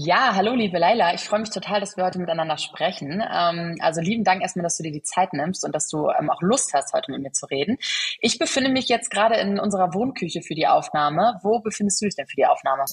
[0.00, 1.12] Ja, hallo liebe Leila.
[1.12, 3.20] Ich freue mich total, dass wir heute miteinander sprechen.
[3.20, 6.30] Ähm, also lieben Dank erstmal, dass du dir die Zeit nimmst und dass du ähm,
[6.30, 7.78] auch Lust hast, heute mit mir zu reden.
[8.20, 11.40] Ich befinde mich jetzt gerade in unserer Wohnküche für die Aufnahme.
[11.42, 12.84] Wo befindest du dich denn für die Aufnahme?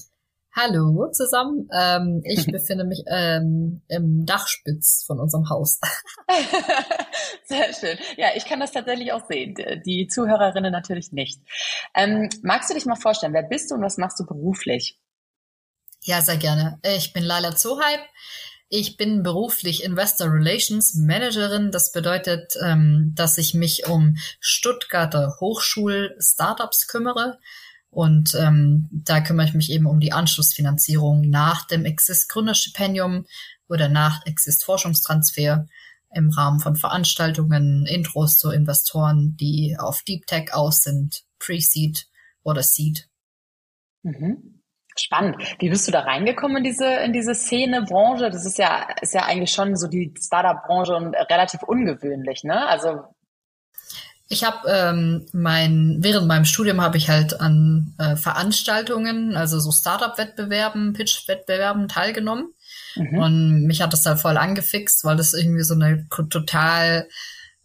[0.55, 1.69] Hallo zusammen.
[1.71, 5.79] Ähm, ich befinde mich ähm, im Dachspitz von unserem Haus.
[7.43, 7.99] Sehr schön.
[8.17, 9.53] Ja, ich kann das tatsächlich auch sehen.
[9.85, 11.39] Die Zuhörerinnen natürlich nicht.
[11.93, 14.97] Ähm, magst du dich mal vorstellen, wer bist du und was machst du beruflich?
[16.05, 16.77] Ja, sehr gerne.
[16.83, 18.05] Ich bin Laila Zohype.
[18.69, 21.71] Ich bin beruflich Investor Relations Managerin.
[21.71, 27.39] Das bedeutet, ähm, dass ich mich um Stuttgarter Hochschul-Startups kümmere.
[27.89, 33.25] Und ähm, da kümmere ich mich eben um die Anschlussfinanzierung nach dem Exist Gründerstipendium
[33.67, 35.65] oder nach Exist Forschungstransfer
[36.13, 42.07] im Rahmen von Veranstaltungen, Intros zu Investoren, die auf Deep Tech aus sind, Pre-Seed
[42.43, 43.09] oder Seed.
[44.03, 44.54] Mhm.
[44.97, 45.35] Spannend.
[45.59, 48.29] Wie bist du da reingekommen in diese, in diese Szene, Branche?
[48.29, 52.65] Das ist ja, ist ja eigentlich schon so die Startup-Branche und relativ ungewöhnlich, ne?
[52.67, 53.03] Also
[54.27, 59.71] ich habe ähm, mein während meinem Studium habe ich halt an äh, Veranstaltungen, also so
[59.71, 62.53] Startup-Wettbewerben, Pitch-Wettbewerben teilgenommen
[62.95, 63.17] mhm.
[63.19, 67.07] und mich hat das da voll angefixt, weil das irgendwie so eine total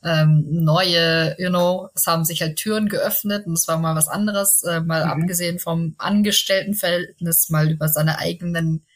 [0.02, 4.08] ähm, neue, you know, es haben sich halt Türen geöffnet und es war mal was
[4.08, 5.10] anderes, äh, mal mhm.
[5.10, 8.86] abgesehen vom Angestelltenverhältnis, mal über seine eigenen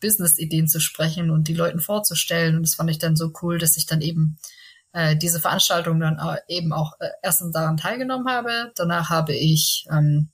[0.00, 3.76] Business-Ideen zu sprechen und die Leuten vorzustellen und das fand ich dann so cool, dass
[3.76, 4.38] ich dann eben
[4.92, 6.18] äh, diese Veranstaltung dann
[6.48, 8.72] eben auch äh, erstens daran teilgenommen habe.
[8.74, 10.30] Danach habe ich ähm,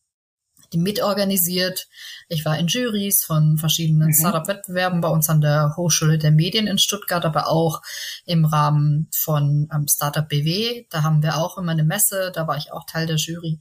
[0.72, 1.88] die mitorganisiert.
[2.28, 4.14] Ich war in Juries von verschiedenen mhm.
[4.14, 7.82] Startup-Wettbewerben bei uns an der Hochschule der Medien in Stuttgart, aber auch
[8.24, 10.86] im Rahmen von ähm, Startup BW.
[10.90, 13.60] Da haben wir auch immer eine Messe, da war ich auch Teil der Jury.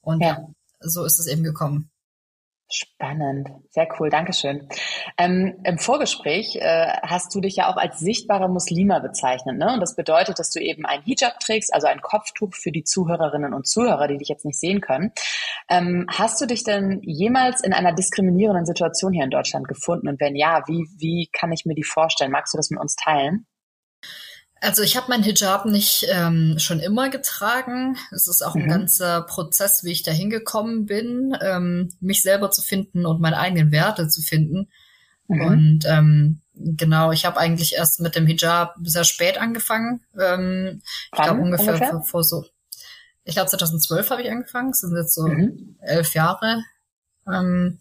[0.00, 0.38] Und ja.
[0.80, 1.90] so ist es eben gekommen.
[2.76, 4.68] Spannend, sehr cool, Dankeschön.
[5.16, 9.74] Ähm, Im Vorgespräch äh, hast du dich ja auch als sichtbarer Muslima bezeichnet, ne?
[9.74, 13.54] Und das bedeutet, dass du eben ein Hijab trägst, also ein Kopftuch für die Zuhörerinnen
[13.54, 15.12] und Zuhörer, die dich jetzt nicht sehen können.
[15.68, 20.08] Ähm, hast du dich denn jemals in einer diskriminierenden Situation hier in Deutschland gefunden?
[20.08, 22.32] Und wenn ja, wie, wie kann ich mir die vorstellen?
[22.32, 23.46] Magst du das mit uns teilen?
[24.64, 27.98] Also ich habe meinen Hijab nicht ähm, schon immer getragen.
[28.10, 28.62] Es ist auch mhm.
[28.62, 33.38] ein ganzer Prozess, wie ich da hingekommen bin, ähm, mich selber zu finden und meine
[33.38, 34.68] eigenen Werte zu finden.
[35.28, 35.40] Mhm.
[35.42, 40.00] Und ähm, genau, ich habe eigentlich erst mit dem Hijab sehr spät angefangen.
[40.18, 40.80] Ähm,
[41.12, 41.90] ich glaube ungefähr, ungefähr?
[41.90, 42.46] Vor, vor, so,
[43.24, 44.70] ich glaube 2012 habe ich angefangen.
[44.70, 45.76] Das sind jetzt so mhm.
[45.82, 46.62] elf Jahre.
[47.30, 47.80] Ähm,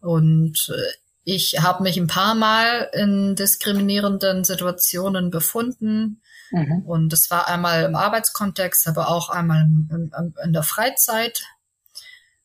[0.00, 6.20] und äh, ich habe mich ein paar Mal in diskriminierenden Situationen befunden.
[6.50, 6.82] Mhm.
[6.84, 10.12] Und das war einmal im Arbeitskontext, aber auch einmal in,
[10.44, 11.44] in der Freizeit.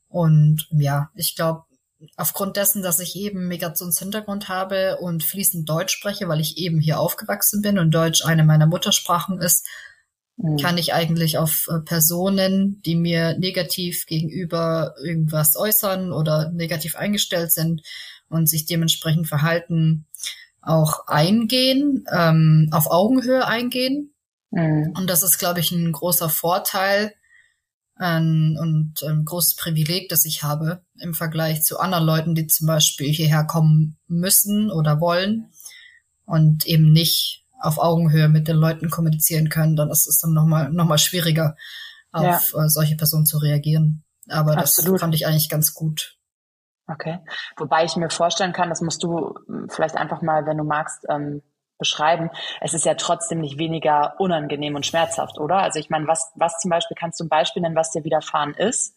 [0.07, 1.63] Und ja, ich glaube,
[2.15, 6.99] aufgrund dessen, dass ich eben Migrationshintergrund habe und fließend Deutsch spreche, weil ich eben hier
[6.99, 9.65] aufgewachsen bin und Deutsch eine meiner Muttersprachen ist,
[10.37, 10.57] mhm.
[10.57, 17.51] kann ich eigentlich auf äh, Personen, die mir negativ gegenüber irgendwas äußern oder negativ eingestellt
[17.51, 17.81] sind,
[18.29, 20.05] und sich dementsprechend verhalten,
[20.61, 24.13] auch eingehen, ähm, auf Augenhöhe eingehen.
[24.51, 24.93] Mhm.
[24.97, 27.13] Und das ist, glaube ich, ein großer Vorteil
[27.99, 32.67] ähm, und ein großes Privileg, das ich habe im Vergleich zu anderen Leuten, die zum
[32.67, 35.51] Beispiel hierher kommen müssen oder wollen
[36.25, 39.75] und eben nicht auf Augenhöhe mit den Leuten kommunizieren können.
[39.75, 41.55] Dann ist es dann nochmal noch mal schwieriger,
[42.11, 42.65] auf ja.
[42.65, 44.03] äh, solche Personen zu reagieren.
[44.29, 44.95] Aber Absolut.
[44.95, 46.16] das fand ich eigentlich ganz gut.
[46.87, 47.19] Okay.
[47.57, 51.05] Wobei ich mir vorstellen kann, das musst du hm, vielleicht einfach mal, wenn du magst,
[51.09, 51.41] ähm,
[51.77, 52.31] beschreiben.
[52.61, 55.57] Es ist ja trotzdem nicht weniger unangenehm und schmerzhaft, oder?
[55.57, 58.53] Also ich meine, was, was zum Beispiel, kannst du ein Beispiel nennen, was dir widerfahren
[58.55, 58.95] ist?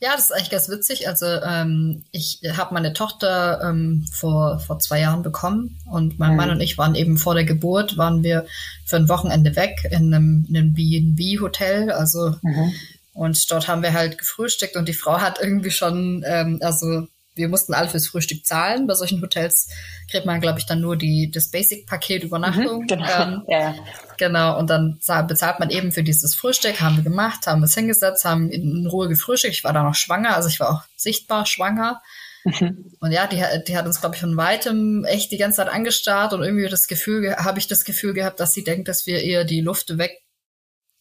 [0.00, 1.08] Ja, das ist eigentlich ganz witzig.
[1.08, 6.36] Also ähm, ich habe meine Tochter ähm, vor, vor zwei Jahren bekommen und mein mhm.
[6.36, 8.46] Mann und ich waren eben vor der Geburt, waren wir
[8.84, 12.72] für ein Wochenende weg in einem, in einem B&B-Hotel, also mhm.
[13.14, 17.06] Und dort haben wir halt gefrühstückt und die Frau hat irgendwie schon, ähm, also
[17.36, 18.86] wir mussten alle fürs Frühstück zahlen.
[18.86, 19.68] Bei solchen Hotels
[20.10, 22.82] kriegt man, glaube ich, dann nur die, das Basic-Paket Übernachtung.
[22.82, 23.22] Mhm, genau.
[23.22, 23.74] Ähm, ja.
[24.18, 24.58] genau.
[24.58, 28.50] Und dann bezahlt man eben für dieses Frühstück, haben wir gemacht, haben es hingesetzt, haben
[28.50, 29.54] in Ruhe gefrühstückt.
[29.54, 32.00] Ich war da noch schwanger, also ich war auch sichtbar schwanger.
[32.44, 32.92] Mhm.
[33.00, 36.34] Und ja, die, die hat uns, glaube ich, von weitem echt die ganze Zeit angestarrt
[36.34, 39.44] und irgendwie das Gefühl, habe ich das Gefühl gehabt, dass sie denkt, dass wir ihr
[39.44, 40.20] die Luft weg,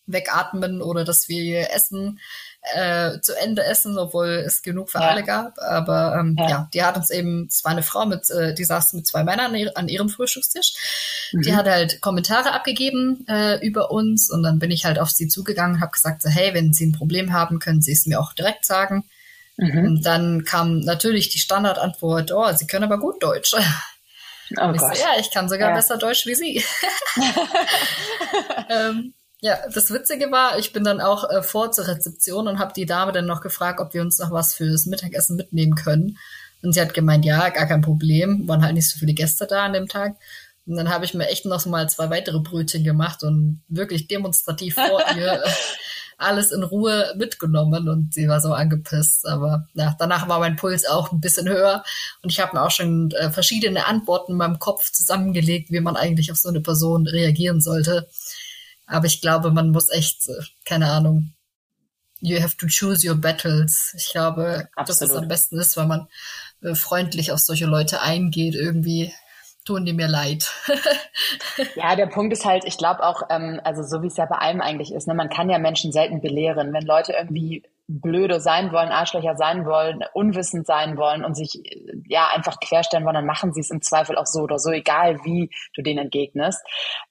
[0.05, 2.19] wegatmen oder dass wir Essen
[2.73, 5.09] äh, zu Ende essen, obwohl es genug für ja.
[5.09, 5.59] alle gab.
[5.59, 6.49] Aber ähm, ja.
[6.49, 6.69] ja.
[6.73, 9.55] die hat uns eben, es war eine Frau mit, äh, die saß mit zwei Männern
[9.75, 10.73] an, ihrem Frühstückstisch.
[11.33, 11.41] Mhm.
[11.41, 15.27] Die hat halt Kommentare abgegeben äh, über uns und dann bin ich halt auf sie
[15.27, 18.33] zugegangen, habe gesagt, so, hey, wenn Sie ein Problem haben, können Sie es mir auch
[18.33, 19.03] direkt sagen.
[19.57, 19.85] Mhm.
[19.85, 23.55] Und dann kam natürlich die Standardantwort, oh, Sie können aber gut Deutsch.
[24.59, 24.97] Oh ich Gott.
[24.97, 25.75] So, ja, ich kann sogar ja.
[25.75, 26.63] besser Deutsch wie Sie.
[28.69, 32.71] ähm, ja, das Witzige war, ich bin dann auch äh, vor zur Rezeption und habe
[32.73, 36.17] die Dame dann noch gefragt, ob wir uns noch was fürs Mittagessen mitnehmen können.
[36.61, 38.47] Und sie hat gemeint, ja, gar kein Problem.
[38.47, 40.15] Waren halt nicht so viele Gäste da an dem Tag.
[40.65, 44.75] Und dann habe ich mir echt noch mal zwei weitere Brötchen gemacht und wirklich demonstrativ
[44.75, 45.43] vor ihr
[46.17, 49.27] alles in Ruhe mitgenommen und sie war so angepisst.
[49.27, 51.83] Aber ja, danach war mein Puls auch ein bisschen höher
[52.21, 55.97] und ich habe mir auch schon äh, verschiedene Antworten in meinem Kopf zusammengelegt, wie man
[55.97, 58.07] eigentlich auf so eine Person reagieren sollte.
[58.85, 61.33] Aber ich glaube, man muss echt, äh, keine Ahnung,
[62.19, 63.93] you have to choose your battles.
[63.97, 64.89] Ich glaube, Absolut.
[64.89, 66.07] dass es am besten ist, weil man
[66.61, 69.13] äh, freundlich auf solche Leute eingeht, irgendwie
[69.65, 70.51] tun die mir leid.
[71.75, 74.37] ja, der Punkt ist halt, ich glaube auch, ähm, also so wie es ja bei
[74.37, 76.73] allem eigentlich ist, ne, man kann ja Menschen selten belehren.
[76.73, 77.63] Wenn Leute irgendwie
[78.01, 81.61] blöde sein wollen, Arschlöcher sein wollen, unwissend sein wollen und sich
[82.07, 85.23] ja einfach querstellen wollen, dann machen sie es im Zweifel auch so oder so, egal
[85.23, 86.61] wie du denen entgegnest.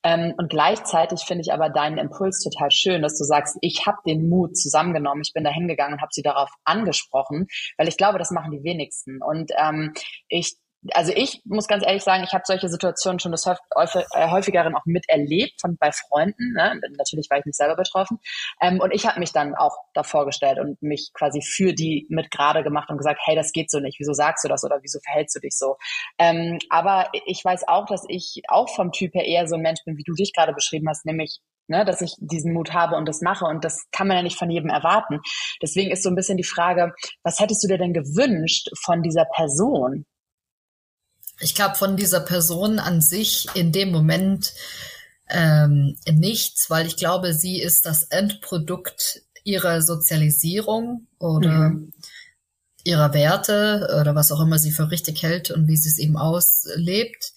[0.03, 3.99] Ähm, und gleichzeitig finde ich aber deinen Impuls total schön, dass du sagst, ich habe
[4.07, 7.47] den Mut zusammengenommen, ich bin da hingegangen und habe sie darauf angesprochen,
[7.77, 9.23] weil ich glaube, das machen die wenigsten.
[9.23, 9.95] Und ähm,
[10.29, 10.57] ich
[10.93, 14.85] also ich muss ganz ehrlich sagen, ich habe solche Situationen schon des äh, häufigeren auch
[14.85, 16.53] miterlebt von bei Freunden.
[16.55, 16.81] Ne?
[16.97, 18.19] Natürlich war ich nicht selber betroffen.
[18.61, 22.31] Ähm, und ich habe mich dann auch davor gestellt und mich quasi für die mit
[22.31, 23.99] gerade gemacht und gesagt, hey, das geht so nicht.
[24.01, 25.77] Wieso sagst du das oder wieso verhältst du dich so?
[26.19, 29.85] Ähm, aber ich weiß auch, dass ich auch vom Typ her eher so ein Mensch
[29.85, 33.07] bin, wie du dich gerade beschrieben hast, nämlich ne, dass ich diesen Mut habe und
[33.07, 33.45] das mache.
[33.45, 35.21] Und das kann man ja nicht von jedem erwarten.
[35.63, 36.93] Deswegen ist so ein bisschen die Frage,
[37.23, 40.07] was hättest du dir denn gewünscht von dieser Person?
[41.43, 44.53] Ich glaube, von dieser Person an sich in dem Moment
[45.29, 51.93] ähm, nichts, weil ich glaube, sie ist das Endprodukt ihrer Sozialisierung oder mhm.
[52.85, 56.17] ihrer Werte oder was auch immer sie für richtig hält und wie sie es eben
[56.17, 57.33] auslebt.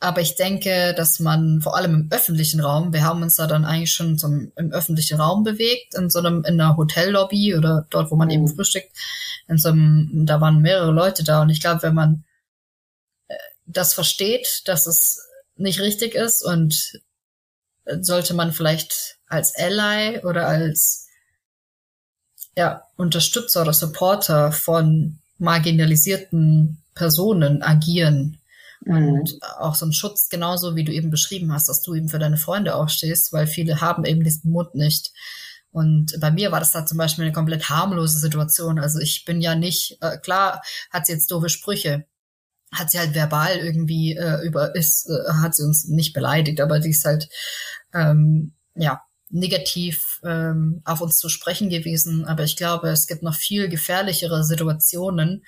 [0.00, 3.64] Aber ich denke, dass man vor allem im öffentlichen Raum, wir haben uns da dann
[3.64, 8.10] eigentlich schon zum, im öffentlichen Raum bewegt, in so einem, in einer Hotellobby oder dort,
[8.10, 8.34] wo man mhm.
[8.34, 8.90] eben frühstückt,
[9.48, 12.24] in so einem, da waren mehrere Leute da und ich glaube, wenn man
[13.68, 15.20] das versteht, dass es
[15.56, 17.00] nicht richtig ist und
[18.00, 21.06] sollte man vielleicht als Ally oder als
[22.56, 28.40] ja, Unterstützer oder Supporter von marginalisierten Personen agieren.
[28.84, 29.12] Mhm.
[29.12, 32.18] Und auch so ein Schutz, genauso wie du eben beschrieben hast, dass du eben für
[32.18, 35.12] deine Freunde aufstehst, weil viele haben eben diesen Mut nicht.
[35.70, 38.78] Und bei mir war das da zum Beispiel eine komplett harmlose Situation.
[38.78, 42.06] Also ich bin ja nicht, äh, klar hat sie jetzt doofe Sprüche,
[42.72, 46.80] hat sie halt verbal irgendwie äh, über ist, äh, hat sie uns nicht beleidigt, aber
[46.80, 47.28] die ist halt
[47.94, 52.24] ähm, ja negativ ähm, auf uns zu sprechen gewesen.
[52.24, 55.44] Aber ich glaube, es gibt noch viel gefährlichere Situationen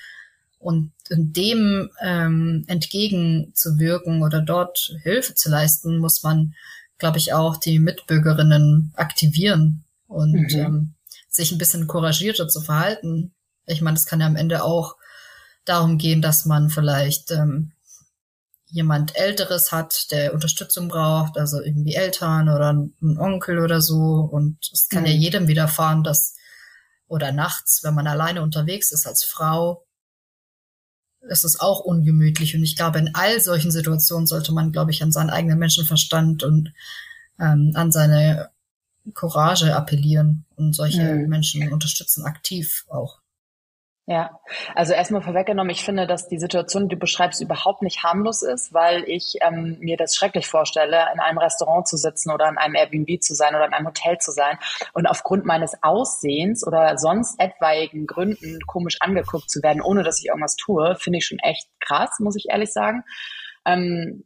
[0.58, 6.54] und dem ähm, entgegenzuwirken oder dort Hilfe zu leisten, muss man,
[6.98, 10.58] glaube ich, auch die Mitbürgerinnen aktivieren und mhm.
[10.58, 10.94] ähm,
[11.28, 13.32] sich ein bisschen couragierter zu verhalten.
[13.66, 14.96] Ich meine, das kann ja am Ende auch
[15.70, 17.72] darum gehen, dass man vielleicht ähm,
[18.66, 24.28] jemand Älteres hat, der Unterstützung braucht, also irgendwie Eltern oder ein Onkel oder so.
[24.30, 25.08] Und es kann mhm.
[25.08, 26.36] ja jedem widerfahren, dass
[27.08, 29.84] oder nachts, wenn man alleine unterwegs ist als Frau,
[31.28, 32.54] ist es auch ungemütlich.
[32.54, 36.44] Und ich glaube, in all solchen Situationen sollte man, glaube ich, an seinen eigenen Menschenverstand
[36.44, 36.72] und
[37.38, 38.50] ähm, an seine
[39.14, 41.28] Courage appellieren und solche mhm.
[41.28, 43.19] Menschen unterstützen aktiv auch.
[44.10, 44.40] Ja,
[44.74, 48.74] also erstmal vorweggenommen, ich finde, dass die Situation, die du beschreibst, überhaupt nicht harmlos ist,
[48.74, 52.74] weil ich ähm, mir das schrecklich vorstelle, in einem Restaurant zu sitzen oder in einem
[52.74, 54.58] Airbnb zu sein oder in einem Hotel zu sein
[54.94, 60.26] und aufgrund meines Aussehens oder sonst etwaigen Gründen komisch angeguckt zu werden, ohne dass ich
[60.26, 63.04] irgendwas tue, finde ich schon echt krass, muss ich ehrlich sagen.
[63.64, 64.24] Ähm,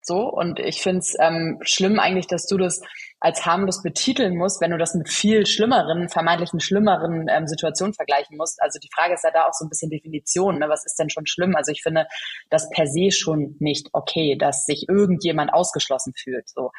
[0.00, 2.82] so, und ich finde es ähm, schlimm eigentlich, dass du das
[3.24, 8.36] als harmlos betiteln musst, wenn du das mit viel schlimmeren, vermeintlichen schlimmeren ähm, Situationen vergleichen
[8.36, 8.60] musst.
[8.60, 10.58] Also die Frage ist ja da auch so ein bisschen Definition.
[10.58, 10.68] Ne?
[10.68, 11.56] Was ist denn schon schlimm?
[11.56, 12.06] Also ich finde
[12.50, 16.50] das per se schon nicht okay, dass sich irgendjemand ausgeschlossen fühlt.
[16.50, 16.70] So.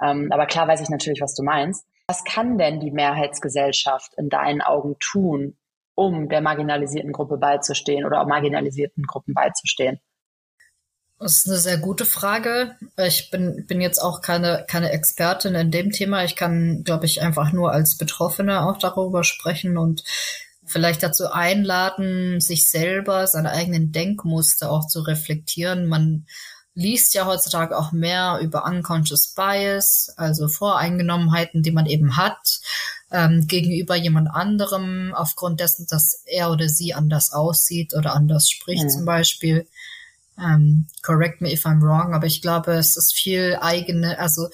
[0.00, 1.84] Ähm, aber klar weiß ich natürlich, was du meinst.
[2.06, 5.58] Was kann denn die Mehrheitsgesellschaft in deinen Augen tun,
[5.96, 9.98] um der marginalisierten Gruppe beizustehen oder auch marginalisierten Gruppen beizustehen?
[11.20, 12.76] Das ist eine sehr gute Frage.
[12.96, 16.24] Ich bin, bin jetzt auch keine, keine Expertin in dem Thema.
[16.24, 20.02] Ich kann, glaube ich, einfach nur als Betroffene auch darüber sprechen und
[20.64, 25.88] vielleicht dazu einladen, sich selber, seine eigenen Denkmuster auch zu reflektieren.
[25.88, 26.24] Man
[26.72, 32.60] liest ja heutzutage auch mehr über unconscious bias, also Voreingenommenheiten, die man eben hat
[33.10, 38.84] ähm, gegenüber jemand anderem aufgrund dessen, dass er oder sie anders aussieht oder anders spricht
[38.84, 38.90] mhm.
[38.90, 39.66] zum Beispiel.
[40.40, 44.48] Ähm, correct me if I'm wrong, aber ich glaube, es ist viel eigene, also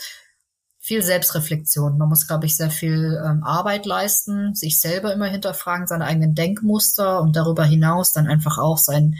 [0.86, 1.98] viel Selbstreflexion.
[1.98, 6.36] Man muss, glaube ich, sehr viel ähm, Arbeit leisten, sich selber immer hinterfragen, seine eigenen
[6.36, 9.16] Denkmuster und darüber hinaus dann einfach auch sein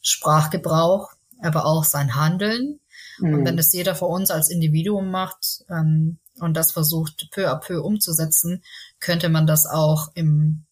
[0.00, 1.10] Sprachgebrauch,
[1.42, 2.78] aber auch sein Handeln.
[3.18, 3.34] Mhm.
[3.34, 7.56] Und wenn es jeder von uns als Individuum macht ähm, und das versucht peu à
[7.56, 8.62] peu umzusetzen,
[9.00, 10.66] könnte man das auch im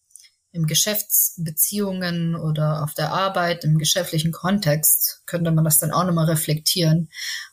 [0.57, 6.25] im Geschäftsbeziehungen oder auf der Arbeit, im geschäftlichen Kontext, könnte man das dann auch nochmal
[6.25, 7.09] reflektieren.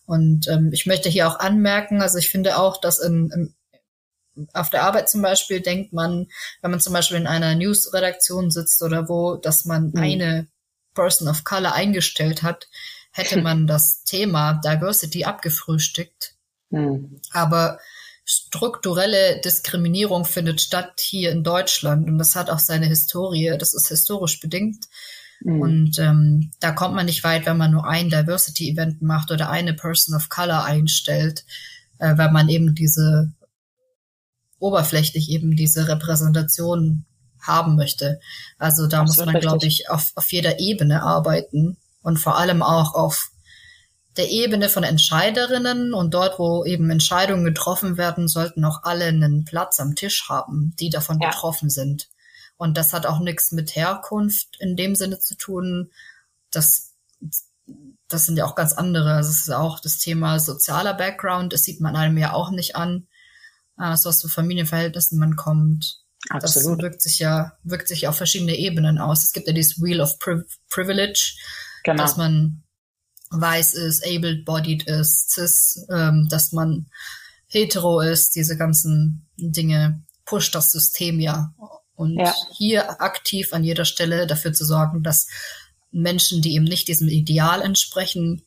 [0.07, 3.55] Und ähm, ich möchte hier auch anmerken, also ich finde auch, dass in, im,
[4.53, 6.29] auf der Arbeit zum Beispiel denkt man,
[6.63, 9.99] wenn man zum Beispiel in einer News-Redaktion sitzt oder wo, dass man mhm.
[9.99, 10.47] eine
[10.95, 12.69] Person of Color eingestellt hat,
[13.13, 16.35] hätte man das Thema Diversity abgefrühstückt.
[16.71, 17.21] Mhm.
[17.33, 17.79] Aber
[18.25, 23.89] strukturelle Diskriminierung findet statt hier in Deutschland und das hat auch seine Historie, das ist
[23.89, 24.87] historisch bedingt.
[25.41, 25.61] Mhm.
[25.61, 29.75] Und ähm, da kommt man nicht weit, wenn man nur ein Diversity-Event macht oder eine
[29.75, 31.45] Person of Color einstellt,
[31.99, 33.33] äh, weil man eben diese
[34.59, 37.05] oberflächlich eben diese Repräsentation
[37.41, 38.21] haben möchte.
[38.59, 42.63] Also da das muss man, glaube ich, auf, auf jeder Ebene arbeiten und vor allem
[42.63, 43.31] auch auf
[44.17, 49.45] der Ebene von Entscheiderinnen und dort, wo eben Entscheidungen getroffen werden, sollten auch alle einen
[49.45, 51.31] Platz am Tisch haben, die davon ja.
[51.31, 52.09] betroffen sind.
[52.57, 55.91] Und das hat auch nichts mit Herkunft in dem Sinne zu tun.
[56.51, 56.95] Das,
[58.09, 59.15] das sind ja auch ganz andere.
[59.15, 61.53] Also es ist auch das Thema sozialer Background.
[61.53, 63.09] Das sieht man einem ja auch nicht an,
[63.79, 66.01] äh, so aus für Familienverhältnissen man kommt.
[66.31, 66.79] Absolut.
[66.79, 69.25] Das wirkt sich ja, wirkt sich auf verschiedene Ebenen aus.
[69.25, 71.35] Es gibt ja dieses Wheel of Privilege,
[71.83, 72.03] genau.
[72.03, 72.64] dass man
[73.31, 76.87] weiß ist, able-bodied ist, cis, ähm, dass man
[77.47, 81.55] hetero ist, diese ganzen Dinge pusht das System ja.
[81.97, 82.35] Und ja.
[82.57, 85.29] hier aktiv an jeder Stelle dafür zu sorgen, dass
[85.93, 88.43] Menschen, die eben nicht diesem Ideal entsprechen,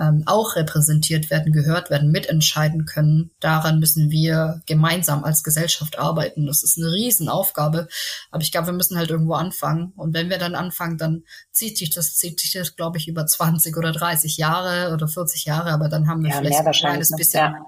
[0.00, 3.30] ähm, auch repräsentiert werden, gehört werden, mitentscheiden können.
[3.38, 6.46] Daran müssen wir gemeinsam als Gesellschaft arbeiten.
[6.46, 7.86] Das ist eine Riesenaufgabe.
[8.30, 9.92] Aber ich glaube, wir müssen halt irgendwo anfangen.
[9.96, 13.26] Und wenn wir dann anfangen, dann zieht sich das, zieht sich das, glaube ich, über
[13.26, 15.70] 20 oder 30 Jahre oder 40 Jahre.
[15.70, 17.66] Aber dann haben wir ja, vielleicht ein kleines bisschen, ja.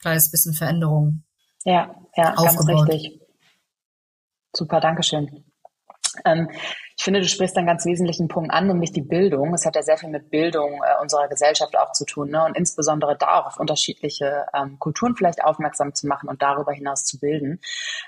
[0.00, 1.22] kleines bisschen Veränderung.
[1.64, 2.88] Ja, ja, aufgebaut.
[2.88, 3.20] ganz richtig.
[4.52, 5.45] Super, Dankeschön.
[6.24, 6.48] Ähm,
[6.98, 9.52] ich finde, du sprichst einen ganz wesentlichen Punkt an, nämlich die Bildung.
[9.52, 12.44] Es hat ja sehr viel mit Bildung äh, unserer Gesellschaft auch zu tun ne?
[12.44, 17.04] und insbesondere da auch auf unterschiedliche ähm, Kulturen vielleicht aufmerksam zu machen und darüber hinaus
[17.04, 17.60] zu bilden.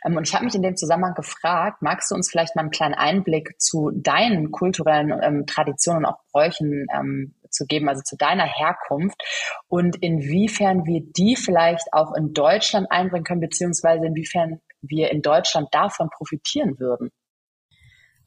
[0.05, 2.71] Ähm, und ich habe mich in dem Zusammenhang gefragt, magst du uns vielleicht mal einen
[2.71, 8.17] kleinen Einblick zu deinen kulturellen ähm, Traditionen und auch Bräuchen ähm, zu geben, also zu
[8.17, 9.23] deiner Herkunft
[9.69, 15.69] und inwiefern wir die vielleicht auch in Deutschland einbringen können, beziehungsweise inwiefern wir in Deutschland
[15.73, 17.11] davon profitieren würden?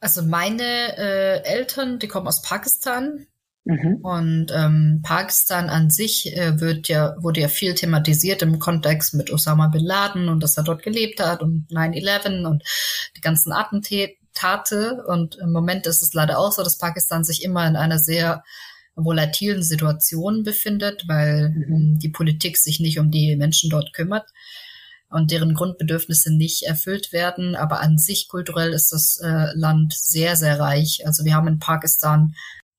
[0.01, 3.27] Also meine äh, Eltern, die kommen aus Pakistan.
[3.63, 3.97] Mhm.
[4.01, 9.31] Und ähm, Pakistan an sich äh, wird ja, wurde ja viel thematisiert im Kontext mit
[9.31, 12.63] Osama bin Laden und dass er dort gelebt hat und 9-11 und
[13.15, 15.03] die ganzen Attentate.
[15.07, 18.43] Und im Moment ist es leider auch so, dass Pakistan sich immer in einer sehr
[18.95, 21.99] volatilen Situation befindet, weil mhm.
[21.99, 24.27] die Politik sich nicht um die Menschen dort kümmert
[25.11, 27.55] und deren Grundbedürfnisse nicht erfüllt werden.
[27.55, 31.05] Aber an sich kulturell ist das äh, Land sehr, sehr reich.
[31.05, 32.33] Also wir haben in Pakistan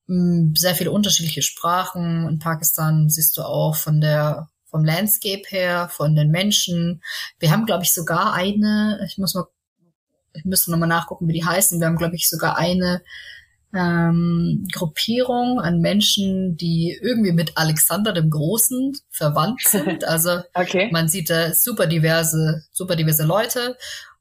[0.07, 2.29] mh, hm, sehr viele unterschiedliche Sprachen.
[2.29, 7.03] In Pakistan siehst du auch von der vom Landscape her, von den Menschen.
[7.39, 9.45] Wir haben, glaube ich, sogar eine, ich muss mal,
[10.33, 11.79] ich müsste nochmal nachgucken, wie die heißen.
[11.79, 13.03] Wir haben, glaube ich, sogar eine
[13.75, 20.05] ähm, Gruppierung an Menschen, die irgendwie mit Alexander dem Großen verwandt sind.
[20.05, 20.91] Also okay.
[20.93, 23.77] man sieht da super diverse, super diverse Leute.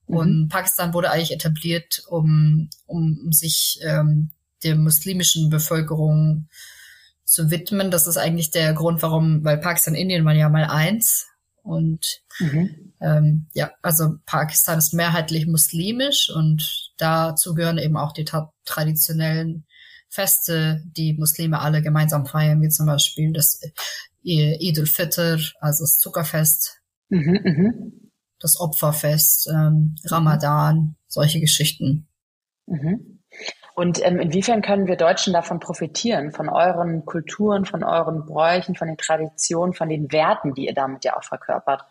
[0.07, 0.15] Mhm.
[0.15, 4.31] Und Pakistan wurde eigentlich etabliert, um, um sich ähm,
[4.63, 6.47] der muslimischen Bevölkerung
[7.25, 7.91] zu widmen.
[7.91, 11.27] Das ist eigentlich der Grund, warum, weil Pakistan Indien waren ja mal eins.
[11.63, 12.93] Und mhm.
[13.01, 18.25] ähm, ja, also Pakistan ist mehrheitlich muslimisch und dazu gehören eben auch die
[18.65, 19.65] traditionellen
[20.09, 23.61] Feste, die Muslime alle gemeinsam feiern, wie zum Beispiel das
[24.23, 28.11] äh, Eid al-Fitr, also das Zuckerfest, mhm, mhm.
[28.39, 32.07] das Opferfest, ähm, Ramadan, solche Geschichten.
[32.67, 33.21] Mhm.
[33.73, 38.89] Und ähm, inwiefern können wir Deutschen davon profitieren, von euren Kulturen, von euren Bräuchen, von
[38.89, 41.85] den Traditionen, von den Werten, die ihr damit ja auch verkörpert?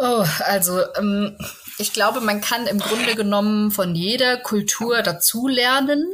[0.00, 1.36] Oh, also ähm,
[1.78, 6.06] ich glaube, man kann im Grunde genommen von jeder Kultur dazulernen.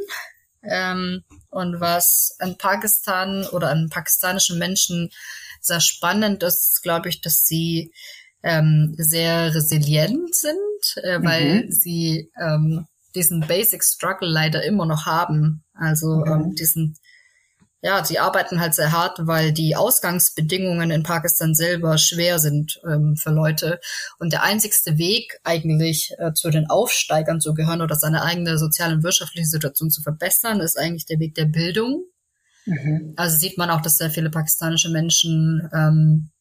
[0.63, 5.11] Ähm, und was an Pakistan oder an pakistanischen Menschen
[5.61, 7.93] sehr spannend ist, ist, glaube ich, dass sie
[8.41, 11.71] ähm, sehr resilient sind, äh, weil mhm.
[11.71, 15.63] sie ähm, diesen Basic Struggle leider immer noch haben.
[15.75, 16.31] Also mhm.
[16.31, 16.97] ähm, diesen,
[17.85, 23.15] ja, sie arbeiten halt sehr hart, weil die Ausgangsbedingungen in Pakistan selber schwer sind ähm,
[23.15, 23.79] für Leute.
[24.17, 28.95] Und der einzigste Weg eigentlich äh, zu den Aufsteigern zu gehören oder seine eigene soziale
[28.95, 32.05] und wirtschaftliche Situation zu verbessern, ist eigentlich der Weg der Bildung.
[32.65, 33.13] Mhm.
[33.17, 36.31] Also sieht man auch, dass sehr viele pakistanische Menschen ähm,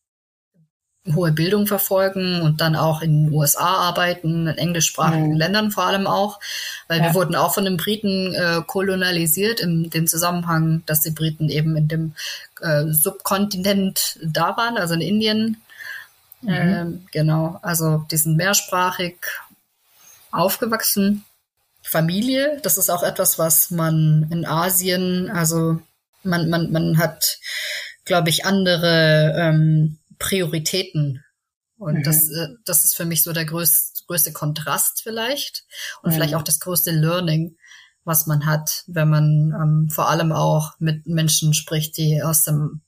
[1.13, 5.37] hohe Bildung verfolgen und dann auch in den USA arbeiten, in englischsprachigen mhm.
[5.37, 6.41] Ländern vor allem auch,
[6.89, 7.05] weil ja.
[7.07, 11.77] wir wurden auch von den Briten äh, kolonialisiert in dem Zusammenhang, dass die Briten eben
[11.77, 12.15] in dem
[12.63, 15.63] äh, Subkontinent da waren, also in Indien.
[16.41, 16.53] Mhm.
[16.53, 19.17] Ähm, genau, also die sind mehrsprachig
[20.31, 21.25] aufgewachsen.
[21.83, 25.81] Familie, das ist auch etwas, was man in Asien, also
[26.23, 27.39] man, man, man hat,
[28.07, 31.25] glaube ich, andere ähm, Prioritäten.
[31.77, 32.03] Und mhm.
[32.03, 35.65] das, äh, das ist für mich so der größte, größte Kontrast vielleicht
[36.03, 36.15] und mhm.
[36.15, 37.57] vielleicht auch das größte Learning,
[38.05, 42.83] was man hat, wenn man ähm, vor allem auch mit Menschen spricht, die aus dem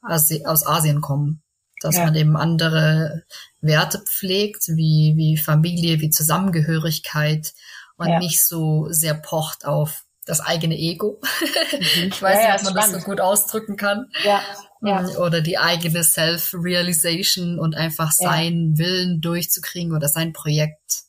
[0.00, 1.42] Asi aus Asien kommen.
[1.82, 2.06] Dass ja.
[2.06, 3.24] man eben andere
[3.60, 7.52] Werte pflegt, wie, wie Familie, wie Zusammengehörigkeit
[7.96, 8.18] und ja.
[8.18, 11.20] nicht so sehr pocht auf das eigene Ego.
[11.72, 12.08] Mhm.
[12.08, 12.96] ich weiß ja, nicht, ob man spannend.
[12.96, 14.06] das so gut ausdrücken kann.
[14.24, 14.40] Ja.
[14.82, 15.02] Ja.
[15.02, 21.04] Mm, oder die eigene Self-Realization und einfach seinen Willen durchzukriegen oder sein Projekt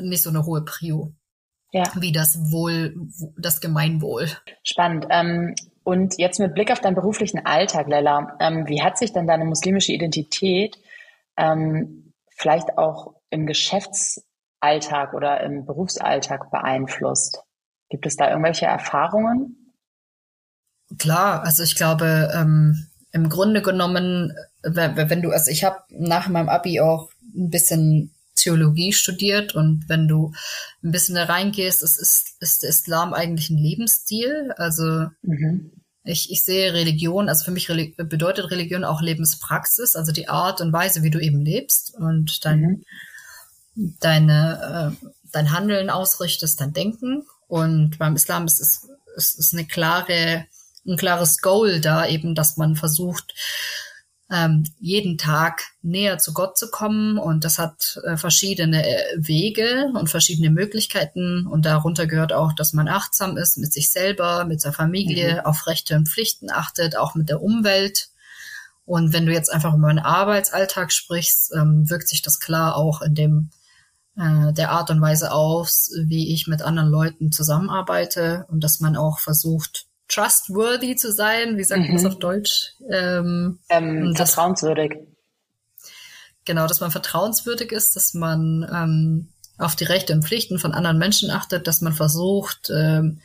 [0.00, 1.12] nicht so eine hohe Prio.
[1.72, 1.84] Ja.
[1.96, 2.94] Wie das Wohl,
[3.36, 4.28] das Gemeinwohl.
[4.62, 5.06] Spannend.
[5.10, 9.26] Ähm, und jetzt mit Blick auf deinen beruflichen Alltag, Lella, ähm, wie hat sich denn
[9.26, 10.78] deine muslimische Identität
[11.36, 17.42] ähm, vielleicht auch im Geschäftsalltag oder im Berufsalltag beeinflusst?
[17.90, 19.72] Gibt es da irgendwelche Erfahrungen?
[20.98, 26.48] Klar, also ich glaube, ähm, im Grunde genommen, wenn du, also ich habe nach meinem
[26.48, 30.32] Abi auch ein bisschen Theologie studiert und wenn du
[30.82, 34.52] ein bisschen da reingehst, es ist, ist der Islam eigentlich ein Lebensstil.
[34.56, 35.72] Also mhm.
[36.04, 40.72] ich, ich sehe Religion, also für mich bedeutet Religion auch Lebenspraxis, also die Art und
[40.72, 42.60] Weise, wie du eben lebst und dein,
[43.74, 43.96] mhm.
[44.00, 47.24] deine, äh, dein Handeln ausrichtest, dein Denken.
[47.48, 50.46] Und beim Islam ist es, ist, ist eine klare
[50.88, 53.34] ein klares Goal da, eben, dass man versucht,
[54.30, 57.18] ähm, jeden Tag näher zu Gott zu kommen.
[57.18, 61.46] Und das hat äh, verschiedene äh, Wege und verschiedene Möglichkeiten.
[61.46, 65.40] Und darunter gehört auch, dass man achtsam ist mit sich selber, mit seiner Familie, mhm.
[65.40, 68.08] auf Rechte und Pflichten achtet, auch mit der Umwelt.
[68.84, 73.00] Und wenn du jetzt einfach über einen Arbeitsalltag sprichst, ähm, wirkt sich das klar auch
[73.00, 73.50] in dem
[74.18, 78.96] äh, der Art und Weise aus, wie ich mit anderen Leuten zusammenarbeite und dass man
[78.96, 81.56] auch versucht, trustworthy zu sein.
[81.56, 81.86] Wie sagt mhm.
[81.88, 82.72] man das auf Deutsch?
[82.90, 84.96] Ähm, ähm, vertrauenswürdig.
[86.44, 89.28] genau, dass man vertrauenswürdig ist, dass man ähm,
[89.58, 93.20] auf die Rechte und Pflichten von anderen Menschen achtet, dass man versucht, ähm,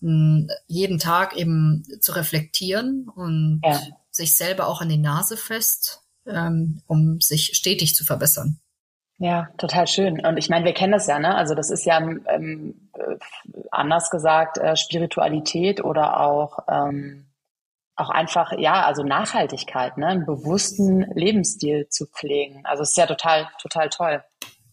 [0.00, 3.80] jeden Tag eben zu reflektieren und ja.
[4.10, 8.60] sich selber auch an die Nase fest, ähm, um sich stetig zu verbessern.
[9.18, 10.24] Ja, total schön.
[10.24, 11.34] Und ich meine, wir kennen das ja, ne?
[11.34, 13.16] Also das ist ja ähm, äh,
[13.70, 17.26] anders gesagt äh, Spiritualität oder auch ähm,
[17.94, 20.08] auch einfach ja, also Nachhaltigkeit, ne?
[20.08, 22.60] Einen bewussten Lebensstil zu pflegen.
[22.64, 24.22] Also es ist ja total total toll.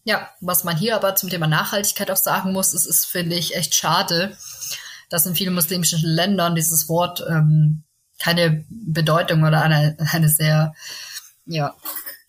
[0.04, 3.56] Ja, was man hier aber zum Thema Nachhaltigkeit auch sagen muss, es ist finde ich
[3.56, 4.36] echt schade,
[5.08, 7.84] dass in vielen muslimischen Ländern dieses Wort ähm,
[8.22, 10.74] keine Bedeutung oder eine eine sehr
[11.46, 11.74] ja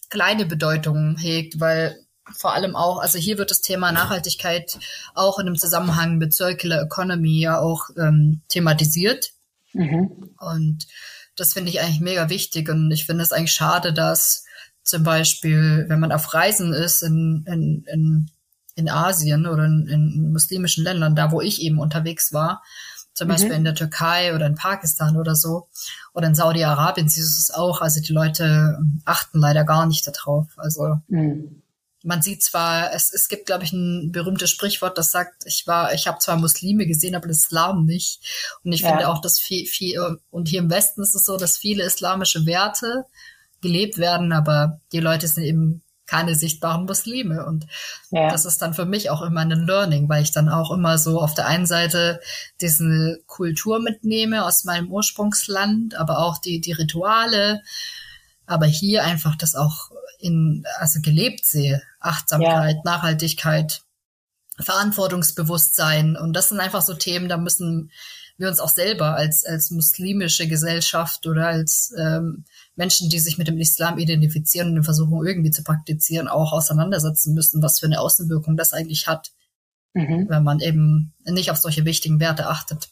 [0.09, 4.79] kleine Bedeutung hegt, weil vor allem auch, also hier wird das Thema Nachhaltigkeit
[5.13, 9.31] auch in einem Zusammenhang mit Circular Economy ja auch ähm, thematisiert.
[9.73, 10.31] Mhm.
[10.39, 10.87] Und
[11.35, 14.45] das finde ich eigentlich mega wichtig und ich finde es eigentlich schade, dass
[14.83, 18.31] zum Beispiel, wenn man auf Reisen ist in, in, in,
[18.75, 22.63] in Asien oder in, in muslimischen Ländern, da wo ich eben unterwegs war,
[23.13, 23.31] zum mhm.
[23.31, 25.67] Beispiel in der Türkei oder in Pakistan oder so,
[26.13, 30.47] oder in Saudi-Arabien siehst du es auch, also die Leute achten leider gar nicht darauf.
[30.57, 31.61] Also mhm
[32.05, 35.93] man sieht zwar, es, es gibt, glaube ich, ein berühmtes Sprichwort, das sagt, ich war,
[35.93, 38.21] ich habe zwar Muslime gesehen, aber Islam nicht.
[38.63, 38.89] Und ich ja.
[38.89, 42.45] finde auch, dass viel, viel, und hier im Westen ist es so, dass viele islamische
[42.45, 43.05] Werte
[43.61, 47.43] gelebt werden, aber die Leute sind eben keine sichtbaren Muslime.
[47.45, 47.65] Und
[48.11, 48.29] ja.
[48.29, 51.19] das ist dann für mich auch immer ein Learning, weil ich dann auch immer so
[51.19, 52.19] auf der einen Seite
[52.61, 57.63] diese Kultur mitnehme aus meinem Ursprungsland, aber auch die, die Rituale,
[58.47, 61.81] aber hier einfach das auch in, also gelebt sehe.
[61.99, 62.81] Achtsamkeit, ja.
[62.83, 63.81] Nachhaltigkeit,
[64.59, 66.15] Verantwortungsbewusstsein.
[66.15, 67.91] Und das sind einfach so Themen, da müssen
[68.37, 72.43] wir uns auch selber als, als muslimische Gesellschaft oder als ähm,
[72.75, 77.61] Menschen, die sich mit dem Islam identifizieren und versuchen irgendwie zu praktizieren, auch auseinandersetzen müssen,
[77.61, 79.31] was für eine Außenwirkung das eigentlich hat,
[79.93, 80.27] mhm.
[80.29, 82.89] wenn man eben nicht auf solche wichtigen Werte achtet.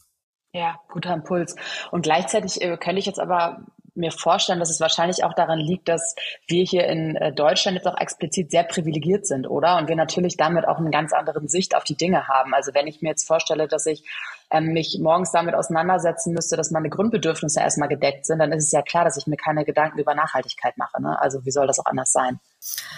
[0.53, 1.55] Ja, guter Impuls.
[1.91, 5.87] Und gleichzeitig äh, könnte ich jetzt aber mir vorstellen, dass es wahrscheinlich auch daran liegt,
[5.87, 6.15] dass
[6.47, 9.77] wir hier in äh, Deutschland jetzt auch explizit sehr privilegiert sind, oder?
[9.77, 12.53] Und wir natürlich damit auch eine ganz andere Sicht auf die Dinge haben.
[12.53, 14.03] Also wenn ich mir jetzt vorstelle, dass ich
[14.51, 18.71] ähm, mich morgens damit auseinandersetzen müsste, dass meine Grundbedürfnisse erstmal gedeckt sind, dann ist es
[18.71, 21.01] ja klar, dass ich mir keine Gedanken über Nachhaltigkeit mache.
[21.01, 21.19] Ne?
[21.21, 22.39] Also wie soll das auch anders sein?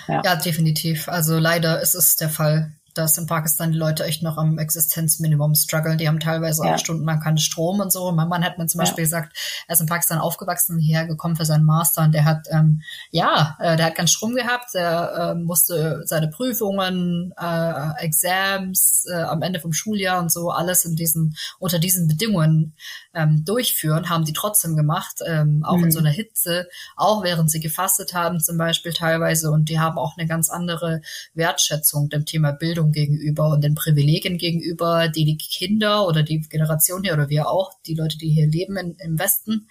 [0.08, 0.22] Ja.
[0.24, 1.10] ja, definitiv.
[1.10, 5.54] Also leider ist es der Fall dass in Pakistan die Leute echt noch am Existenzminimum
[5.56, 5.98] strugglen.
[5.98, 6.74] Die haben teilweise ja.
[6.74, 8.12] auch stundenlang keinen Strom und so.
[8.12, 9.06] Mein Mann hat mir zum Beispiel ja.
[9.06, 12.82] gesagt, er ist in Pakistan aufgewachsen, hierher gekommen für seinen Master und der hat, ähm,
[13.12, 19.22] ja, äh, der hat keinen Strom gehabt, der äh, musste seine Prüfungen, äh, Exams äh,
[19.22, 22.74] am Ende vom Schuljahr und so alles in diesen, unter diesen Bedingungen
[23.16, 25.86] ähm, durchführen, haben die trotzdem gemacht, ähm, auch mhm.
[25.86, 29.98] in so einer Hitze, auch während sie gefastet haben zum Beispiel teilweise und die haben
[29.98, 31.02] auch eine ganz andere
[31.34, 37.04] Wertschätzung dem Thema Bildung gegenüber und den Privilegien gegenüber, die die Kinder oder die Generation
[37.04, 39.68] hier oder wir auch, die Leute, die hier leben in, im Westen,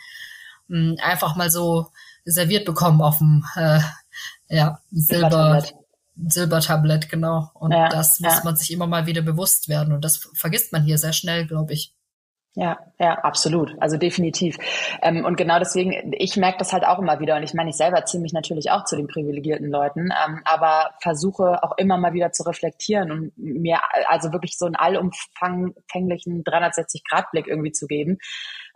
[0.68, 1.88] mh, hm, einfach mal so
[2.24, 3.80] serviert bekommen auf dem äh,
[4.48, 5.62] ja, Silber.
[6.16, 7.50] Silbertablett, genau.
[7.54, 8.44] Und ja, das muss ja.
[8.44, 9.92] man sich immer mal wieder bewusst werden.
[9.92, 11.92] Und das vergisst man hier sehr schnell, glaube ich.
[12.56, 13.74] Ja, ja, absolut.
[13.80, 14.58] Also definitiv.
[15.02, 17.34] Ähm, und genau deswegen, ich merke das halt auch immer wieder.
[17.36, 20.92] Und ich meine, ich selber ziehe mich natürlich auch zu den privilegierten Leuten, ähm, aber
[21.00, 27.48] versuche auch immer mal wieder zu reflektieren und mir also wirklich so einen allumfänglichen 360-Grad-Blick
[27.48, 28.18] irgendwie zu geben.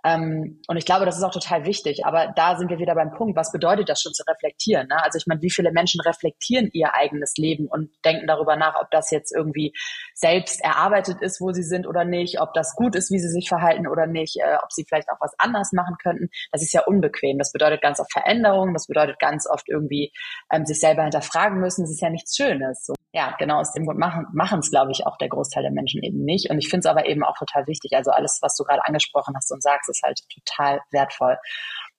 [0.05, 2.07] Ähm, und ich glaube, das ist auch total wichtig.
[2.07, 4.87] Aber da sind wir wieder beim Punkt, was bedeutet das schon zu reflektieren?
[4.89, 5.03] Ne?
[5.03, 8.91] Also ich meine, wie viele Menschen reflektieren ihr eigenes Leben und denken darüber nach, ob
[8.91, 9.73] das jetzt irgendwie
[10.15, 13.49] selbst erarbeitet ist, wo sie sind oder nicht, ob das gut ist, wie sie sich
[13.49, 16.29] verhalten oder nicht, äh, ob sie vielleicht auch was anders machen könnten.
[16.53, 17.39] Das ist ja unbequem.
[17.39, 18.75] Das bedeutet ganz oft Veränderung.
[18.75, 20.13] Das bedeutet ganz oft irgendwie
[20.53, 21.83] ähm, sich selber hinterfragen müssen.
[21.83, 22.85] Das ist ja nichts Schönes.
[22.87, 22.95] So.
[23.13, 26.25] Ja, genau aus dem Grund machen es, glaube ich, auch der Großteil der Menschen eben
[26.25, 26.51] nicht.
[26.51, 27.93] Und ich finde es aber eben auch total wichtig.
[27.97, 31.37] Also alles, was du gerade angesprochen hast und sagst, ist halt total wertvoll.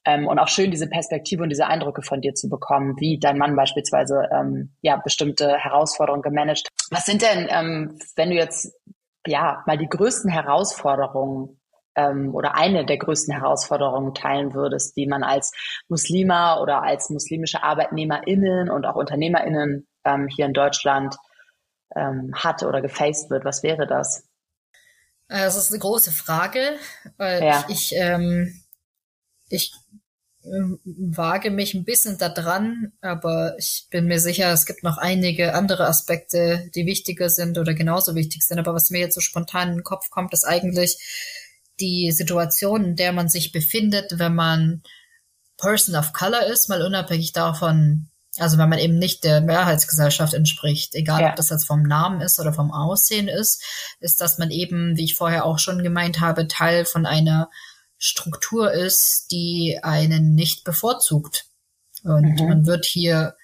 [0.06, 3.38] Ähm, und auch schön, diese Perspektive und diese Eindrücke von dir zu bekommen, wie dein
[3.38, 6.70] Mann beispielsweise ähm, ja bestimmte Herausforderungen gemanagt.
[6.90, 8.74] Was sind denn, ähm, wenn du jetzt
[9.28, 11.60] ja mal die größten Herausforderungen
[11.96, 15.52] ähm, oder eine der größten Herausforderungen teilen würdest, die man als
[15.90, 21.18] Muslima oder als muslimische ArbeitnehmerInnen und auch UnternehmerInnen ähm, hier in Deutschland
[21.96, 24.29] ähm, hat oder gefaced wird, was wäre das?
[25.30, 26.78] Äh, das ist eine große Frage,
[27.18, 27.66] weil ja.
[27.70, 28.62] ich, ähm,
[29.48, 29.72] ich
[30.44, 34.98] ähm, wage mich ein bisschen da dran, aber ich bin mir sicher, es gibt noch
[34.98, 38.60] einige andere Aspekte, die wichtiger sind oder genauso wichtig sind.
[38.60, 40.98] Aber was mir jetzt so spontan in den Kopf kommt, ist eigentlich
[41.80, 44.82] die Situation, in der man sich befindet, wenn man
[45.58, 48.10] Person of Color ist, mal unabhängig davon,
[48.42, 51.30] also wenn man eben nicht der Mehrheitsgesellschaft entspricht, egal ja.
[51.30, 53.64] ob das jetzt vom Namen ist oder vom Aussehen ist,
[54.00, 57.50] ist, dass man eben, wie ich vorher auch schon gemeint habe, Teil von einer
[57.98, 61.46] Struktur ist, die einen nicht bevorzugt.
[62.04, 62.48] Und mhm.
[62.48, 63.36] man wird hier,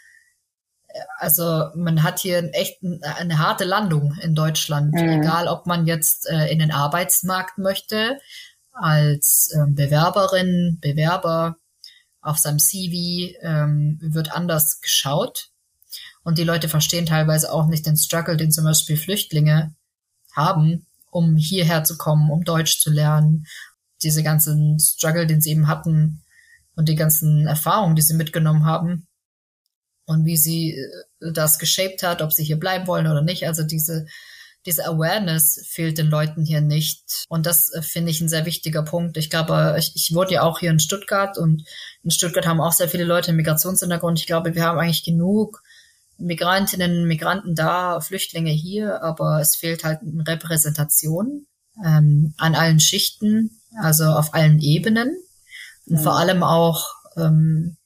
[1.17, 5.21] also man hat hier echten, eine harte Landung in Deutschland, mhm.
[5.21, 8.19] egal ob man jetzt äh, in den Arbeitsmarkt möchte,
[8.71, 11.57] als äh, Bewerberin, Bewerber,
[12.25, 15.49] auf seinem CV ähm, wird anders geschaut.
[16.23, 19.75] Und die Leute verstehen teilweise auch nicht den Struggle, den zum Beispiel Flüchtlinge
[20.35, 23.45] haben, um hierher zu kommen, um Deutsch zu lernen.
[24.01, 26.23] Diese ganzen Struggle, den sie eben hatten
[26.75, 29.07] und die ganzen Erfahrungen, die sie mitgenommen haben
[30.05, 33.45] und wie sie äh, das geshaped hat, ob sie hier bleiben wollen oder nicht.
[33.47, 34.07] Also diese
[34.65, 37.25] diese Awareness fehlt den Leuten hier nicht.
[37.29, 39.17] Und das äh, finde ich ein sehr wichtiger Punkt.
[39.17, 41.63] Ich glaube, ich, ich wurde ja auch hier in Stuttgart und
[42.03, 44.19] in Stuttgart haben auch sehr viele Leute einen Migrationshintergrund.
[44.19, 45.61] Ich glaube, wir haben eigentlich genug
[46.17, 51.45] Migrantinnen, Migranten da, Flüchtlinge hier, aber es fehlt halt eine Repräsentation
[51.85, 55.15] ähm, an allen Schichten, also auf allen Ebenen.
[55.85, 56.03] Und mhm.
[56.03, 57.77] vor allem auch ähm,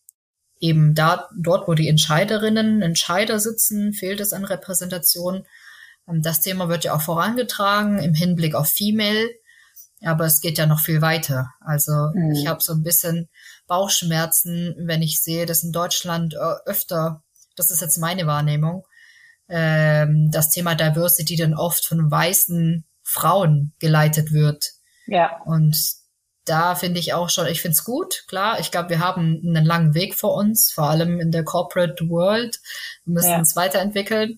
[0.60, 5.46] eben da, dort, wo die Entscheiderinnen, Entscheider sitzen, fehlt es an Repräsentation.
[6.12, 9.30] Das Thema wird ja auch vorangetragen im Hinblick auf Female,
[10.04, 11.52] aber es geht ja noch viel weiter.
[11.60, 12.32] Also mhm.
[12.32, 13.30] ich habe so ein bisschen
[13.68, 17.24] Bauchschmerzen, wenn ich sehe, dass in Deutschland äh, öfter
[17.60, 18.86] das ist jetzt meine Wahrnehmung,
[19.50, 24.72] ähm, das Thema Diversity dann oft von weißen Frauen geleitet wird.
[25.08, 25.42] Ja.
[25.46, 25.78] Und
[26.46, 28.60] da finde ich auch schon, ich finde es gut, klar.
[28.60, 32.60] Ich glaube, wir haben einen langen Weg vor uns, vor allem in der Corporate World.
[33.06, 33.38] Wir müssen ja.
[33.38, 34.38] uns weiterentwickeln.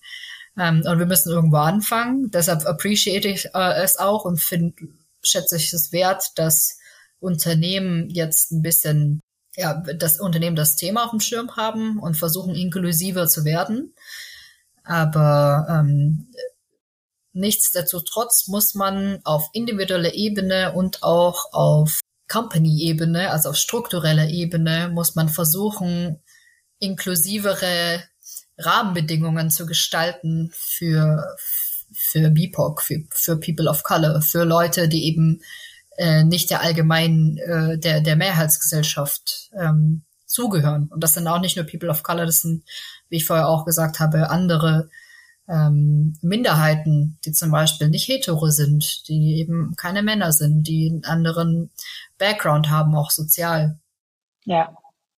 [0.62, 2.30] Ähm, und wir müssen irgendwo anfangen.
[2.30, 4.76] Deshalb appreciate ich äh, es auch und finde,
[5.24, 6.78] schätze ich es wert, dass
[7.20, 9.22] Unternehmen jetzt ein bisschen,
[9.56, 13.96] ja, das Unternehmen das Thema auf dem Schirm haben und versuchen, inklusiver zu werden.
[14.84, 16.32] Aber ähm,
[17.34, 25.16] nichtsdestotrotz muss man auf individueller Ebene und auch auf Company-Ebene, also auf struktureller Ebene, muss
[25.16, 26.20] man versuchen,
[26.78, 28.04] inklusivere
[28.66, 31.36] Rahmenbedingungen zu gestalten für,
[31.92, 35.42] für BIPOC, für, für People of Color, für Leute, die eben
[35.98, 40.88] äh, nicht der allgemeinen, äh, der, der Mehrheitsgesellschaft ähm, zugehören.
[40.88, 42.64] Und das sind auch nicht nur People of Color, das sind,
[43.10, 44.90] wie ich vorher auch gesagt habe, andere
[45.48, 51.04] ähm, Minderheiten, die zum Beispiel nicht hetero sind, die eben keine Männer sind, die einen
[51.04, 51.72] anderen
[52.18, 53.78] Background haben, auch sozial.
[54.46, 54.76] Ja,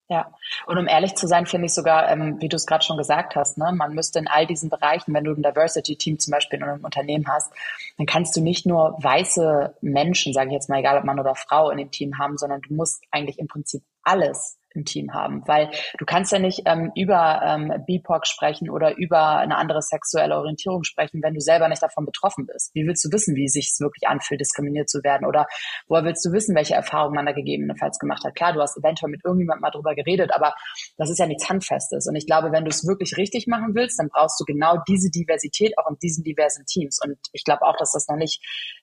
[0.10, 0.32] ja,
[0.68, 3.36] und um ehrlich zu sein, finde ich sogar, ähm, wie du es gerade schon gesagt
[3.36, 6.64] hast, ne, man müsste in all diesen Bereichen, wenn du ein Diversity-Team zum Beispiel in
[6.66, 7.54] einem Unternehmen hast,
[7.98, 11.36] dann kannst du nicht nur weiße Menschen, sage ich jetzt mal, egal ob Mann oder
[11.36, 15.44] Frau, in dem Team haben, sondern du musst eigentlich im Prinzip alles im Team haben,
[15.48, 20.36] weil du kannst ja nicht ähm, über ähm, BIPOC sprechen oder über eine andere sexuelle
[20.38, 22.72] Orientierung sprechen, wenn du selber nicht davon betroffen bist.
[22.74, 25.26] Wie willst du wissen, wie es sich wirklich anfühlt, diskriminiert zu werden?
[25.26, 25.48] Oder
[25.88, 28.36] woher willst du wissen, welche Erfahrungen man da gegebenenfalls gemacht hat?
[28.36, 30.54] Klar, du hast eventuell mit irgendjemandem mal drüber geredet, aber
[30.98, 32.08] das ist ja nichts Handfestes.
[32.08, 35.10] Und ich glaube, wenn du es wirklich richtig machen willst, dann brauchst du genau diese
[35.10, 37.00] Diversität auch in diesen diversen Teams.
[37.04, 38.42] Und ich glaube auch, dass das noch nicht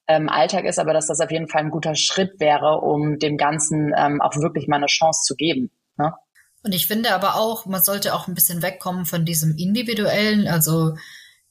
[0.09, 3.37] ähm, Alltag ist, aber dass das auf jeden Fall ein guter Schritt wäre, um dem
[3.37, 5.71] Ganzen ähm, auch wirklich mal eine Chance zu geben.
[6.01, 6.15] Ne?
[6.63, 10.97] Und ich finde aber auch, man sollte auch ein bisschen wegkommen von diesem individuellen, also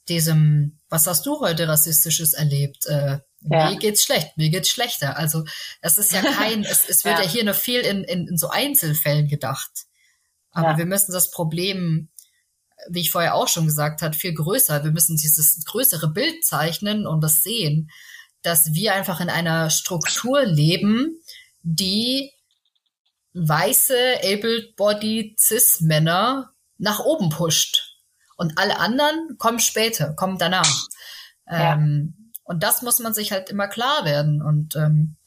[0.07, 2.85] diesem, was hast du heute rassistisches erlebt?
[2.88, 3.69] Äh, ja.
[3.69, 5.17] Mir geht's schlecht, mir geht's schlechter.
[5.17, 5.45] Also
[5.81, 7.23] es ist ja kein, es, es wird ja.
[7.23, 9.71] ja hier nur viel in, in, in so Einzelfällen gedacht.
[10.51, 10.77] Aber ja.
[10.77, 12.09] wir müssen das Problem,
[12.89, 14.83] wie ich vorher auch schon gesagt habe, viel größer.
[14.83, 17.89] Wir müssen dieses größere Bild zeichnen und das sehen,
[18.41, 21.19] dass wir einfach in einer Struktur leben,
[21.62, 22.31] die
[23.33, 27.97] weiße, able-bodied Cis-Männer nach oben pusht.
[28.37, 30.87] Und alle anderen kommen später, kommen danach.
[31.47, 31.73] Ja.
[31.73, 34.41] Ähm, und das muss man sich halt immer klar werden.
[34.41, 35.17] Und ähm,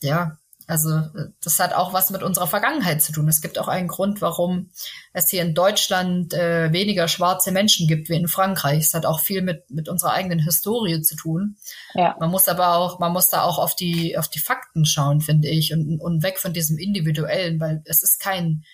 [0.00, 1.02] ja, also
[1.42, 3.28] das hat auch was mit unserer Vergangenheit zu tun.
[3.28, 4.70] Es gibt auch einen Grund, warum
[5.12, 8.80] es hier in Deutschland äh, weniger schwarze Menschen gibt wie in Frankreich.
[8.80, 11.56] Es hat auch viel mit, mit unserer eigenen Historie zu tun.
[11.94, 12.16] Ja.
[12.18, 15.48] Man muss aber auch, man muss da auch auf die, auf die Fakten schauen, finde
[15.48, 18.64] ich, und, und weg von diesem Individuellen, weil es ist kein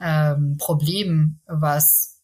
[0.00, 2.20] ähm, Problem, was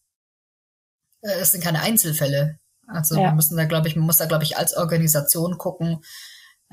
[1.21, 2.59] äh, es sind keine Einzelfälle.
[2.87, 3.23] Also ja.
[3.23, 6.01] wir müssen da, glaube ich, man muss da, glaube ich, als Organisation gucken,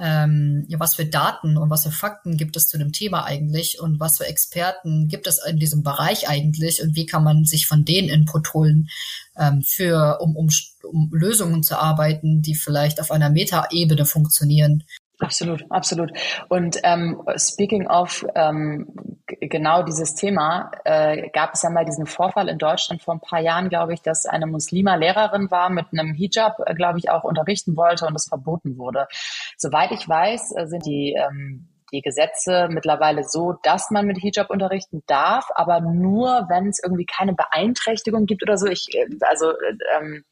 [0.01, 3.81] ähm, ja, was für Daten und was für Fakten gibt es zu dem Thema eigentlich
[3.81, 7.67] und was für Experten gibt es in diesem Bereich eigentlich und wie kann man sich
[7.67, 8.89] von denen Input holen,
[9.37, 10.49] ähm, für, um, um,
[10.85, 14.85] um Lösungen zu arbeiten, die vielleicht auf einer Metaebene funktionieren.
[15.21, 16.13] Absolut, absolut.
[16.49, 18.87] Und ähm, speaking of ähm,
[19.27, 23.41] genau dieses Thema, äh, gab es ja mal diesen Vorfall in Deutschland vor ein paar
[23.41, 27.25] Jahren, glaube ich, dass eine Muslima Lehrerin war mit einem Hijab, äh, glaube ich, auch
[27.25, 29.09] unterrichten wollte und es verboten wurde.
[29.57, 34.51] Soweit ich weiß, äh, sind die ähm, die Gesetze mittlerweile so, dass man mit Hijab
[34.51, 38.67] unterrichten darf, aber nur, wenn es irgendwie keine Beeinträchtigung gibt oder so.
[38.67, 40.25] Ich, äh, also äh, ähm,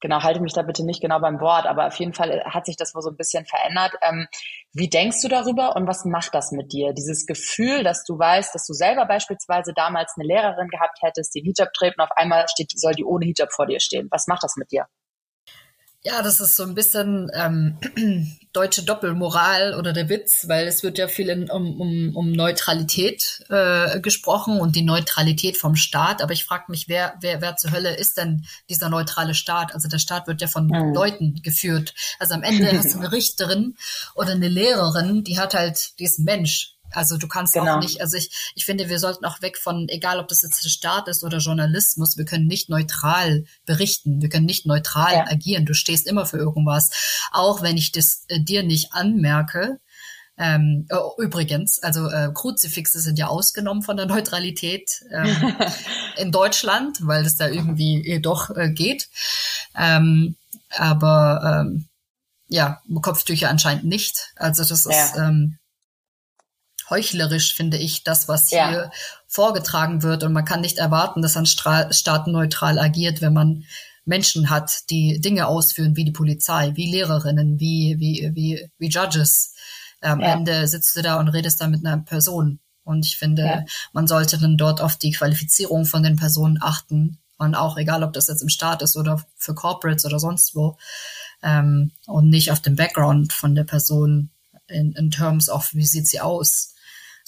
[0.00, 2.76] genau, halte mich da bitte nicht genau beim Wort, aber auf jeden Fall hat sich
[2.76, 3.94] das wohl so ein bisschen verändert.
[4.02, 4.26] Ähm,
[4.72, 6.92] wie denkst du darüber und was macht das mit dir?
[6.92, 11.40] Dieses Gefühl, dass du weißt, dass du selber beispielsweise damals eine Lehrerin gehabt hättest, die
[11.42, 14.08] Hijab trägt und auf einmal steht, soll die ohne Hijab vor dir stehen.
[14.10, 14.86] Was macht das mit dir?
[16.06, 17.78] Ja, das ist so ein bisschen ähm,
[18.52, 23.44] deutsche Doppelmoral oder der Witz, weil es wird ja viel in, um, um, um Neutralität
[23.48, 26.22] äh, gesprochen und die Neutralität vom Staat.
[26.22, 29.74] Aber ich frage mich, wer, wer, wer zur Hölle ist denn dieser neutrale Staat?
[29.74, 30.94] Also der Staat wird ja von mhm.
[30.94, 31.92] Leuten geführt.
[32.20, 33.74] Also am Ende hast du eine Richterin
[34.14, 37.76] oder eine Lehrerin, die hat halt diesen Mensch also du kannst genau.
[37.76, 40.64] auch nicht, also ich, ich finde, wir sollten auch weg von, egal ob das jetzt
[40.64, 45.26] der Staat ist oder Journalismus, wir können nicht neutral berichten, wir können nicht neutral ja.
[45.26, 45.66] agieren.
[45.66, 46.90] Du stehst immer für irgendwas.
[47.32, 49.78] Auch wenn ich das äh, dir nicht anmerke,
[50.38, 55.54] ähm, oh, übrigens, also äh, Kruzifixe sind ja ausgenommen von der Neutralität ähm,
[56.16, 59.08] in Deutschland, weil es da irgendwie äh, doch äh, geht.
[59.74, 60.36] Ähm,
[60.70, 61.86] aber ähm,
[62.48, 64.32] ja, Kopftücher anscheinend nicht.
[64.36, 65.28] Also das ist ja.
[65.28, 65.58] ähm,
[66.90, 68.68] heuchlerisch, finde ich, das, was ja.
[68.68, 68.90] hier
[69.26, 70.24] vorgetragen wird.
[70.24, 73.64] Und man kann nicht erwarten, dass ein Staat neutral agiert, wenn man
[74.04, 79.54] Menschen hat, die Dinge ausführen, wie die Polizei, wie Lehrerinnen, wie, wie, wie, wie Judges.
[80.00, 80.32] Am ja.
[80.32, 82.60] Ende sitzt du da und redest da mit einer Person.
[82.84, 83.64] Und ich finde, ja.
[83.92, 87.18] man sollte dann dort auf die Qualifizierung von den Personen achten.
[87.36, 90.78] Und auch egal, ob das jetzt im Staat ist oder für Corporates oder sonst wo.
[91.42, 94.30] Ähm, und nicht auf den Background von der Person
[94.68, 96.75] in, in terms of, wie sieht sie aus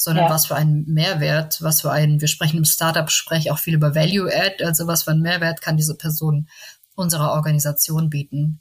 [0.00, 0.30] sondern ja.
[0.30, 4.64] was für einen Mehrwert, was für einen, wir sprechen im Startup-Sprech auch viel über Value-Add,
[4.64, 6.48] also was für einen Mehrwert kann diese Person
[6.94, 8.60] unserer Organisation bieten.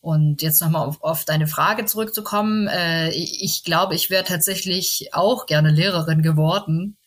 [0.00, 2.66] Und jetzt nochmal auf, auf deine Frage zurückzukommen.
[2.66, 6.98] Äh, ich glaube, ich wäre tatsächlich auch gerne Lehrerin geworden,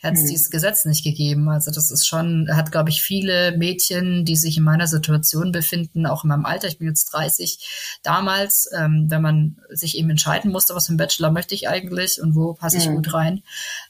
[0.00, 0.28] hätte es hm.
[0.28, 1.48] dieses Gesetz nicht gegeben.
[1.48, 6.06] Also das ist schon, hat, glaube ich, viele Mädchen, die sich in meiner Situation befinden,
[6.06, 10.52] auch in meinem Alter, ich bin jetzt 30, damals, ähm, wenn man sich eben entscheiden
[10.52, 12.96] musste, was für ein Bachelor möchte ich eigentlich und wo passe ich hm.
[12.96, 13.42] gut rein,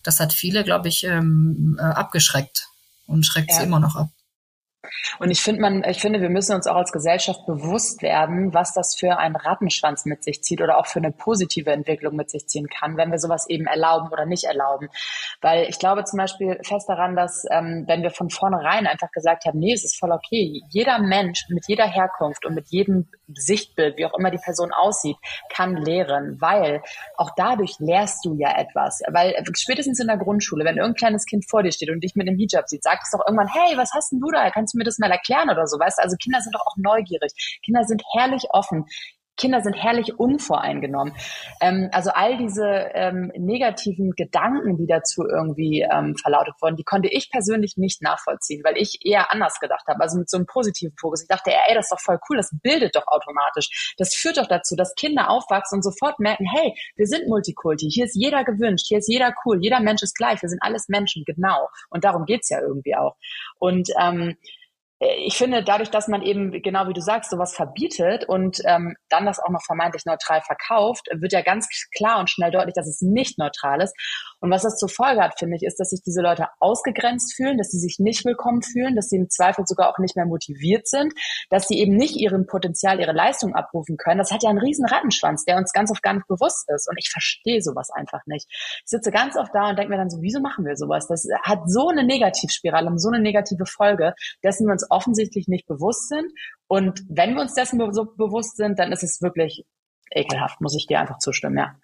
[0.02, 2.68] das hat viele, glaube ich, ähm, äh, abgeschreckt
[3.06, 3.58] und schreckt ja.
[3.58, 4.10] sie immer noch ab.
[5.18, 8.72] Und ich finde, man, ich finde, wir müssen uns auch als Gesellschaft bewusst werden, was
[8.72, 12.46] das für einen Rattenschwanz mit sich zieht oder auch für eine positive Entwicklung mit sich
[12.46, 14.88] ziehen kann, wenn wir sowas eben erlauben oder nicht erlauben.
[15.40, 19.44] Weil ich glaube zum Beispiel fest daran, dass ähm, wenn wir von vornherein einfach gesagt
[19.44, 23.98] haben, nee, es ist voll okay, jeder Mensch mit jeder Herkunft und mit jedem Sichtbild,
[23.98, 25.16] wie auch immer die Person aussieht,
[25.50, 26.82] kann lehren, weil
[27.16, 29.00] auch dadurch lehrst du ja etwas.
[29.08, 32.26] Weil spätestens in der Grundschule, wenn irgendein kleines Kind vor dir steht und dich mit
[32.26, 34.50] dem Hijab sieht, sagt es doch irgendwann, hey, was hast denn du da?
[34.50, 36.02] Kannst du mir das mal erklären oder so, weißt du?
[36.02, 37.60] Also Kinder sind doch auch neugierig.
[37.64, 38.86] Kinder sind herrlich offen.
[39.38, 41.14] Kinder sind herrlich unvoreingenommen.
[41.60, 47.08] Ähm, also all diese ähm, negativen Gedanken, die dazu irgendwie ähm, verlautet wurden, die konnte
[47.08, 50.94] ich persönlich nicht nachvollziehen, weil ich eher anders gedacht habe, also mit so einem positiven
[50.98, 51.22] Fokus.
[51.22, 53.94] Ich dachte, ey, das ist doch voll cool, das bildet doch automatisch.
[53.96, 58.04] Das führt doch dazu, dass Kinder aufwachsen und sofort merken, hey, wir sind Multikulti, hier
[58.04, 61.22] ist jeder gewünscht, hier ist jeder cool, jeder Mensch ist gleich, wir sind alles Menschen,
[61.24, 61.68] genau.
[61.90, 63.16] Und darum geht's ja irgendwie auch.
[63.58, 64.36] Und ähm,
[65.00, 69.26] ich finde, dadurch, dass man eben, genau wie du sagst, sowas verbietet und ähm, dann
[69.26, 73.00] das auch noch vermeintlich neutral verkauft, wird ja ganz klar und schnell deutlich, dass es
[73.00, 73.94] nicht neutral ist.
[74.40, 77.58] Und was das zur Folge hat, finde ich, ist, dass sich diese Leute ausgegrenzt fühlen,
[77.58, 80.88] dass sie sich nicht willkommen fühlen, dass sie im Zweifel sogar auch nicht mehr motiviert
[80.88, 81.12] sind,
[81.50, 84.18] dass sie eben nicht ihren Potenzial, ihre Leistung abrufen können.
[84.18, 86.88] Das hat ja einen riesen Rattenschwanz, der uns ganz oft gar nicht bewusst ist.
[86.88, 88.46] Und ich verstehe sowas einfach nicht.
[88.50, 91.06] Ich sitze ganz oft da und denke mir dann so, wieso machen wir sowas?
[91.06, 95.66] Das hat so eine Negativspirale und so eine negative Folge, dessen wir uns offensichtlich nicht
[95.66, 96.30] bewusst sind.
[96.66, 99.64] Und wenn wir uns dessen be so bewusst sind, dann ist es wirklich
[100.10, 101.74] ekelhaft, muss ich dir einfach zustimmen, ja.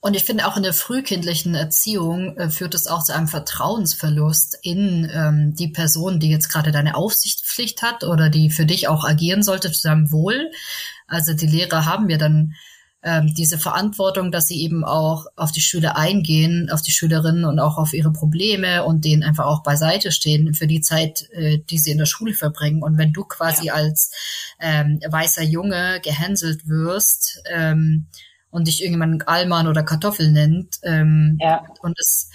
[0.00, 4.58] Und ich finde auch in der frühkindlichen Erziehung äh, führt es auch zu einem Vertrauensverlust
[4.62, 9.04] in ähm, die Person, die jetzt gerade deine Aufsichtspflicht hat oder die für dich auch
[9.04, 10.50] agieren sollte zu deinem Wohl.
[11.08, 12.54] Also die Lehrer haben ja dann
[13.06, 17.60] ähm, diese Verantwortung, dass sie eben auch auf die Schüler eingehen, auf die Schülerinnen und
[17.60, 21.78] auch auf ihre Probleme und denen einfach auch beiseite stehen für die Zeit, äh, die
[21.78, 22.82] sie in der Schule verbringen.
[22.82, 23.74] Und wenn du quasi ja.
[23.74, 24.10] als
[24.60, 28.08] ähm, weißer Junge gehänselt wirst, ähm,
[28.50, 30.78] und dich irgendjemand Allmann oder Kartoffel nennt.
[30.82, 31.62] Ähm, ja.
[31.82, 32.30] Und es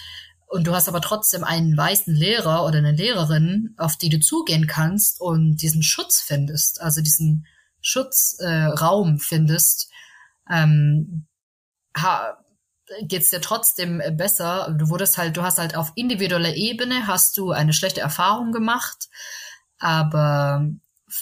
[0.48, 4.68] und du hast aber trotzdem einen weißen Lehrer oder eine Lehrerin, auf die du zugehen
[4.68, 7.48] kannst und diesen Schutz findest, also diesen
[7.80, 9.90] Schutzraum äh, findest,
[10.52, 11.26] ähm,
[13.04, 14.76] geht es dir trotzdem besser.
[14.78, 19.10] Du wurdest halt, du hast halt auf individueller Ebene hast du eine schlechte Erfahrung gemacht,
[19.80, 20.68] aber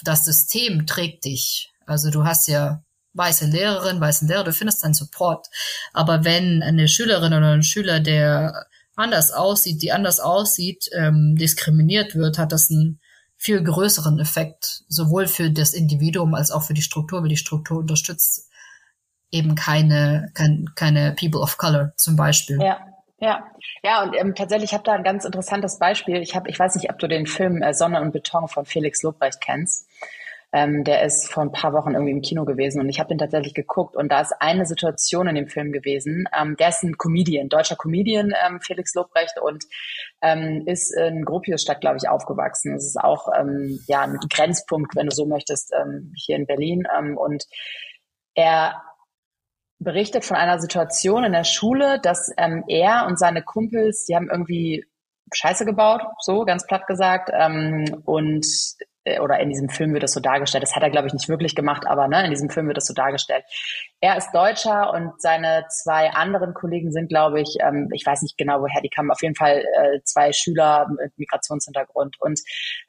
[0.02, 1.72] das System trägt dich.
[1.86, 2.82] Also du hast ja
[3.14, 5.48] weiße Lehrerin, weißen Lehrer, du findest einen Support.
[5.92, 8.66] Aber wenn eine Schülerin oder ein Schüler, der
[8.96, 13.00] anders aussieht, die anders aussieht, ähm, diskriminiert wird, hat das einen
[13.36, 17.78] viel größeren Effekt, sowohl für das Individuum als auch für die Struktur, weil die Struktur
[17.78, 18.49] unterstützt
[19.30, 22.60] eben keine, kein, keine People of Color zum Beispiel.
[22.60, 22.86] Ja.
[23.22, 23.44] Ja,
[23.82, 26.22] ja, und ähm, tatsächlich, ich habe da ein ganz interessantes Beispiel.
[26.22, 29.02] Ich habe, ich weiß nicht, ob du den Film äh, Sonne und Beton von Felix
[29.02, 29.90] Lobrecht kennst.
[30.52, 33.18] Ähm, der ist vor ein paar Wochen irgendwie im Kino gewesen und ich habe den
[33.18, 36.24] tatsächlich geguckt und da ist eine Situation in dem Film gewesen.
[36.36, 39.64] Ähm, der ist ein Comedian, deutscher Comedian, ähm, Felix Lobrecht und
[40.22, 42.72] ähm, ist in Gropiusstadt, glaube ich, aufgewachsen.
[42.72, 46.84] Das ist auch ähm, ja ein Grenzpunkt, wenn du so möchtest, ähm, hier in Berlin.
[47.16, 47.44] Und
[48.34, 48.82] er
[49.80, 54.28] berichtet von einer Situation in der Schule, dass ähm, er und seine Kumpels, die haben
[54.30, 54.84] irgendwie
[55.32, 58.46] Scheiße gebaut, so ganz platt gesagt, ähm, und
[59.20, 60.62] oder in diesem Film wird das so dargestellt.
[60.62, 62.86] Das hat er, glaube ich, nicht wirklich gemacht, aber ne, in diesem Film wird das
[62.86, 63.44] so dargestellt.
[64.00, 68.38] Er ist Deutscher und seine zwei anderen Kollegen sind, glaube ich, ähm, ich weiß nicht
[68.38, 72.16] genau, woher die kamen, auf jeden Fall äh, zwei Schüler mit Migrationshintergrund.
[72.20, 72.40] Und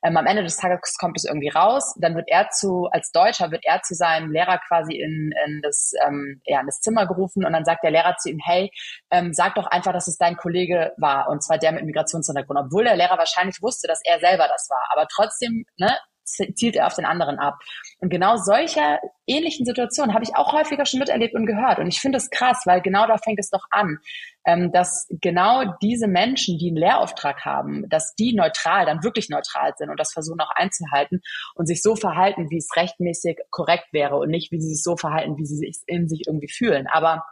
[0.04, 1.96] ähm, am Ende des Tages kommt es irgendwie raus.
[2.00, 5.92] Dann wird er zu, als Deutscher wird er zu seinem Lehrer quasi in, in, das,
[6.08, 8.72] ähm, ja, in das Zimmer gerufen und dann sagt der Lehrer zu ihm, hey,
[9.12, 12.84] ähm, sag doch einfach, dass es dein Kollege war und zwar der mit Migrationshintergrund, obwohl
[12.84, 14.88] der Lehrer wahrscheinlich wusste, dass er selber das war.
[14.92, 17.60] Aber trotzdem ne, zielt er auf den anderen ab.
[18.00, 21.80] Und genau solche ähnlichen Situationen habe ich auch häufiger schon miterlebt und gehört.
[21.80, 24.00] Und ich finde es krass, weil genau da fängt es doch an,
[24.46, 29.74] ähm, dass genau diese Menschen, die einen Lehrauftrag haben, dass die neutral, dann wirklich neutral
[29.78, 31.22] sind und das versuchen auch einzuhalten
[31.56, 34.98] und sich so verhalten, wie es rechtmäßig korrekt wäre und nicht, wie sie sich so
[34.98, 36.88] verhalten, wie sie sich in sich irgendwie fühlen.
[36.88, 37.24] Aber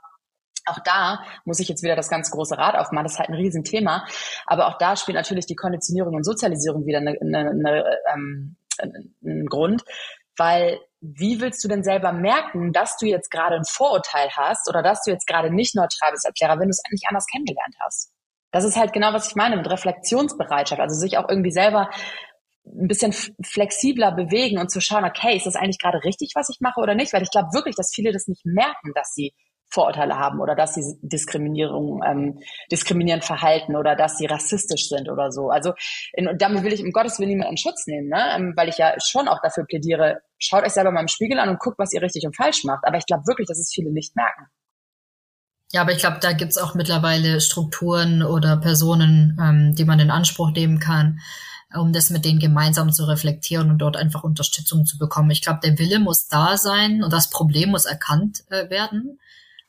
[0.69, 3.05] auch da muss ich jetzt wieder das ganz große Rad aufmachen.
[3.05, 4.05] Das ist halt ein Riesenthema.
[4.45, 9.45] Aber auch da spielt natürlich die Konditionierung und Sozialisierung wieder eine, eine, eine, ähm, einen
[9.47, 9.83] Grund.
[10.37, 14.81] Weil wie willst du denn selber merken, dass du jetzt gerade ein Vorurteil hast oder
[14.81, 17.75] dass du jetzt gerade nicht neutral bist als Lehrer, wenn du es eigentlich anders kennengelernt
[17.83, 18.11] hast?
[18.51, 20.81] Das ist halt genau, was ich meine mit Reflexionsbereitschaft.
[20.81, 21.89] Also sich auch irgendwie selber
[22.65, 26.59] ein bisschen flexibler bewegen und zu schauen, okay, ist das eigentlich gerade richtig, was ich
[26.59, 27.13] mache oder nicht?
[27.13, 29.33] Weil ich glaube wirklich, dass viele das nicht merken, dass sie
[29.69, 32.39] Vorurteile haben oder dass sie Diskriminierung, ähm,
[32.71, 35.49] diskriminierend verhalten oder dass sie rassistisch sind oder so.
[35.49, 35.73] Also
[36.13, 38.35] in, und damit will ich um Gottes Willen niemanden in Schutz nehmen, ne?
[38.35, 41.49] Ähm, weil ich ja schon auch dafür plädiere, schaut euch selber mal im Spiegel an
[41.49, 42.85] und guckt, was ihr richtig und falsch macht.
[42.85, 44.47] Aber ich glaube wirklich, dass es viele nicht merken.
[45.71, 50.09] Ja, aber ich glaube, da gibt's auch mittlerweile Strukturen oder Personen, ähm, die man in
[50.09, 51.19] Anspruch nehmen kann,
[51.75, 55.29] um das mit denen gemeinsam zu reflektieren und dort einfach Unterstützung zu bekommen.
[55.29, 59.19] Ich glaube, der Wille muss da sein und das Problem muss erkannt äh, werden.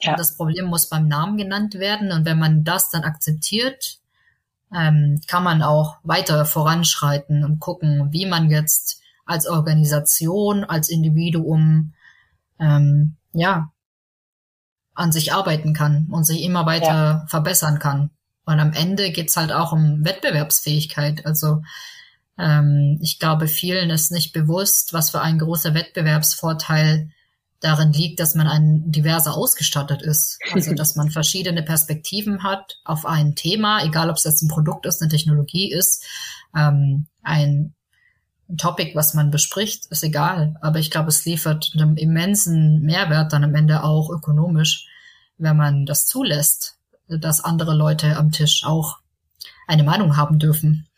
[0.00, 0.16] Ja.
[0.16, 2.12] Das Problem muss beim Namen genannt werden.
[2.12, 3.98] Und wenn man das dann akzeptiert,
[4.74, 11.94] ähm, kann man auch weiter voranschreiten und gucken, wie man jetzt als Organisation, als Individuum,
[12.58, 13.72] ähm, ja,
[14.94, 17.26] an sich arbeiten kann und sich immer weiter ja.
[17.28, 18.10] verbessern kann.
[18.44, 21.24] Und am Ende geht's halt auch um Wettbewerbsfähigkeit.
[21.24, 21.62] Also
[22.38, 27.10] ähm, ich glaube, vielen ist nicht bewusst, was für ein großer Wettbewerbsvorteil
[27.60, 30.38] darin liegt, dass man ein diverser ausgestattet ist.
[30.52, 34.86] Also, dass man verschiedene Perspektiven hat auf ein Thema, egal ob es jetzt ein Produkt
[34.86, 36.04] ist, eine Technologie ist,
[36.56, 37.74] ähm, ein
[38.56, 40.56] Topic, was man bespricht, ist egal.
[40.60, 44.86] Aber ich glaube, es liefert einen immensen Mehrwert dann am Ende auch ökonomisch,
[45.38, 48.98] wenn man das zulässt, dass andere Leute am Tisch auch
[49.66, 50.88] eine Meinung haben dürfen.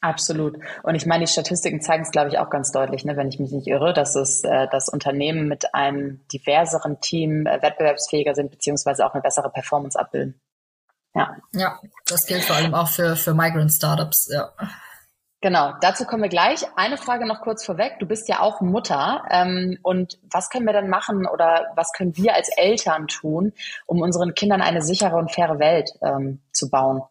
[0.00, 0.58] Absolut.
[0.84, 3.40] Und ich meine, die Statistiken zeigen es, glaube ich, auch ganz deutlich, ne, wenn ich
[3.40, 8.50] mich nicht irre, dass es äh, dass Unternehmen mit einem diverseren Team äh, wettbewerbsfähiger sind,
[8.50, 10.40] beziehungsweise auch eine bessere Performance abbilden.
[11.14, 11.36] Ja.
[11.52, 14.52] Ja, das gilt vor allem auch für, für Migrant Startups, ja.
[15.40, 16.64] Genau, dazu kommen wir gleich.
[16.76, 17.98] Eine Frage noch kurz vorweg.
[18.00, 19.22] Du bist ja auch Mutter.
[19.30, 23.52] Ähm, und was können wir dann machen oder was können wir als Eltern tun,
[23.86, 27.02] um unseren Kindern eine sichere und faire Welt ähm, zu bauen?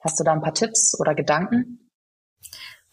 [0.00, 1.85] Hast du da ein paar Tipps oder Gedanken?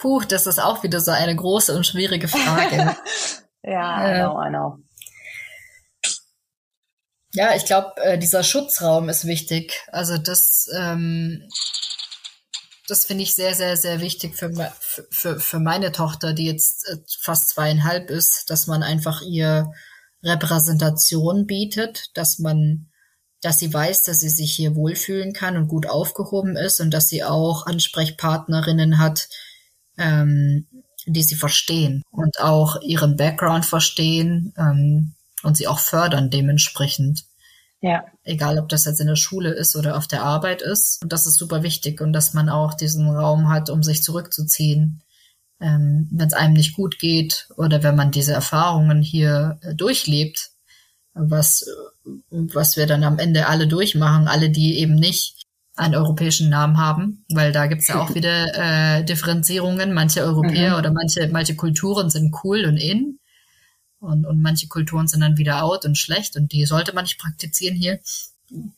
[0.04, 2.94] Puh, das ist auch wieder so eine große und schwierige Frage.
[3.64, 4.78] ja, I know, I know.
[7.32, 9.82] Ja, ich glaube, äh, dieser Schutzraum ist wichtig.
[9.94, 11.48] Also das, ähm,
[12.90, 14.52] das finde ich sehr, sehr, sehr wichtig für,
[15.10, 19.72] für, für meine Tochter, die jetzt äh, fast zweieinhalb ist, dass man einfach ihr
[20.22, 22.90] Repräsentation bietet, dass man,
[23.42, 27.08] dass sie weiß, dass sie sich hier wohlfühlen kann und gut aufgehoben ist und dass
[27.08, 29.30] sie auch Ansprechpartnerinnen hat,
[29.98, 30.68] ähm,
[31.06, 35.14] die sie verstehen und auch ihren Background verstehen ähm,
[35.44, 37.26] und sie auch fördern dementsprechend.
[37.82, 38.06] Ja.
[38.24, 41.04] Egal, ob das jetzt in der Schule ist oder auf der Arbeit ist.
[41.04, 45.02] Und das ist super wichtig und dass man auch diesen Raum hat, um sich zurückzuziehen,
[45.60, 50.52] ähm, wenn es einem nicht gut geht oder wenn man diese Erfahrungen hier äh, durchlebt,
[51.14, 51.66] was,
[52.30, 55.44] was wir dann am Ende alle durchmachen, alle, die eben nicht
[55.76, 59.94] einen europäischen Namen haben, weil da gibt's ja auch wieder äh, Differenzierungen.
[59.94, 60.80] Manche Europäer mhm.
[60.80, 63.20] oder manche, manche Kulturen sind cool und in
[64.04, 67.20] und, und manche Kulturen sind dann wieder out und schlecht und die sollte man nicht
[67.20, 68.00] praktizieren hier.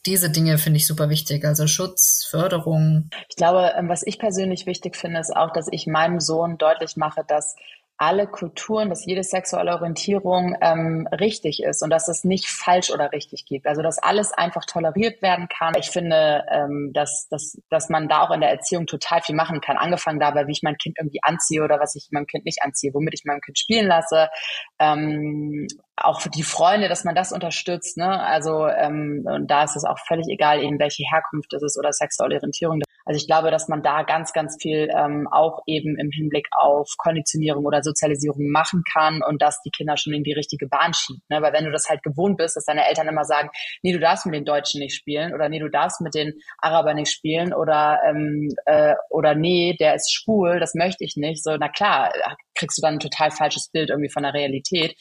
[0.05, 3.09] Diese Dinge finde ich super wichtig, also Schutz, Förderung.
[3.27, 6.95] Ich glaube, ähm, was ich persönlich wichtig finde, ist auch, dass ich meinem Sohn deutlich
[6.95, 7.55] mache, dass
[7.97, 13.13] alle Kulturen, dass jede sexuelle Orientierung ähm, richtig ist und dass es nicht falsch oder
[13.13, 13.67] richtig gibt.
[13.67, 15.73] Also dass alles einfach toleriert werden kann.
[15.79, 19.61] Ich finde, ähm, dass, dass, dass man da auch in der Erziehung total viel machen
[19.61, 19.77] kann.
[19.77, 22.93] Angefangen dabei, wie ich mein Kind irgendwie anziehe oder was ich meinem Kind nicht anziehe,
[22.93, 24.29] womit ich meinem Kind spielen lasse.
[24.77, 27.97] Ähm, auch für die Freunde, dass man das unterstützt.
[27.97, 28.21] Ne?
[28.21, 31.93] Also ähm, und da ist es auch völlig egal, eben welche Herkunft es ist oder
[31.93, 32.81] sexuelle Orientierung.
[33.05, 36.89] Also ich glaube, dass man da ganz, ganz viel ähm, auch eben im Hinblick auf
[36.97, 41.21] Konditionierung oder Sozialisierung machen kann und dass die Kinder schon in die richtige Bahn schiebt.
[41.29, 41.41] Ne?
[41.41, 43.49] Weil wenn du das halt gewohnt bist, dass deine Eltern immer sagen,
[43.83, 46.95] nee, du darfst mit den Deutschen nicht spielen oder nee, du darfst mit den Arabern
[46.95, 51.43] nicht spielen oder ähm, äh, oder nee, der ist schwul, das möchte ich nicht.
[51.43, 52.11] So, na klar,
[52.55, 54.95] kriegst du dann ein total falsches Bild irgendwie von der Realität.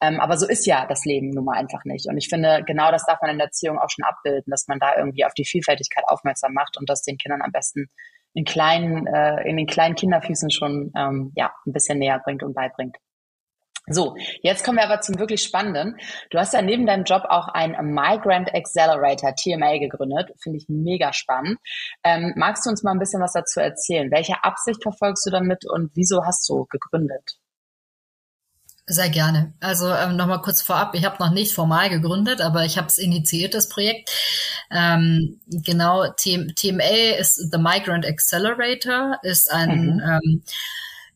[0.00, 2.06] Ähm, aber so ist ja das Leben nun mal einfach nicht.
[2.08, 4.78] Und ich finde, genau das darf man in der Erziehung auch schon abbilden, dass man
[4.78, 7.88] da irgendwie auf die Vielfältigkeit aufmerksam macht und das den Kindern am besten
[8.34, 12.54] in kleinen, äh, in den kleinen Kinderfüßen schon ähm, ja ein bisschen näher bringt und
[12.54, 12.96] beibringt.
[13.88, 15.96] So, jetzt kommen wir aber zum wirklich Spannenden.
[16.30, 20.32] Du hast ja neben deinem Job auch ein Migrant Accelerator, TMA, gegründet.
[20.42, 21.58] Finde ich mega spannend.
[22.02, 24.10] Ähm, magst du uns mal ein bisschen was dazu erzählen?
[24.10, 27.38] Welche Absicht verfolgst du damit und wieso hast du gegründet?
[28.88, 29.52] Sehr gerne.
[29.58, 32.98] Also ähm, nochmal kurz vorab, ich habe noch nicht formal gegründet, aber ich habe es
[32.98, 34.10] initiiert, das Projekt.
[34.70, 40.02] Ähm, genau, TMA ist The Migrant Accelerator, ist ein mhm.
[40.04, 40.42] ähm,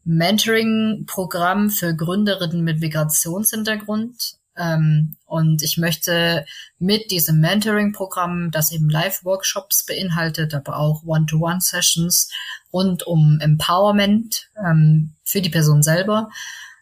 [0.02, 4.40] Mentoring-Programm für Gründerinnen mit Migrationshintergrund.
[4.56, 6.44] Ähm, und ich möchte
[6.80, 12.32] mit diesem Mentoring-Programm, das eben Live-Workshops beinhaltet, aber auch One-to-One-Sessions
[12.72, 16.30] rund um Empowerment ähm, für die Person selber,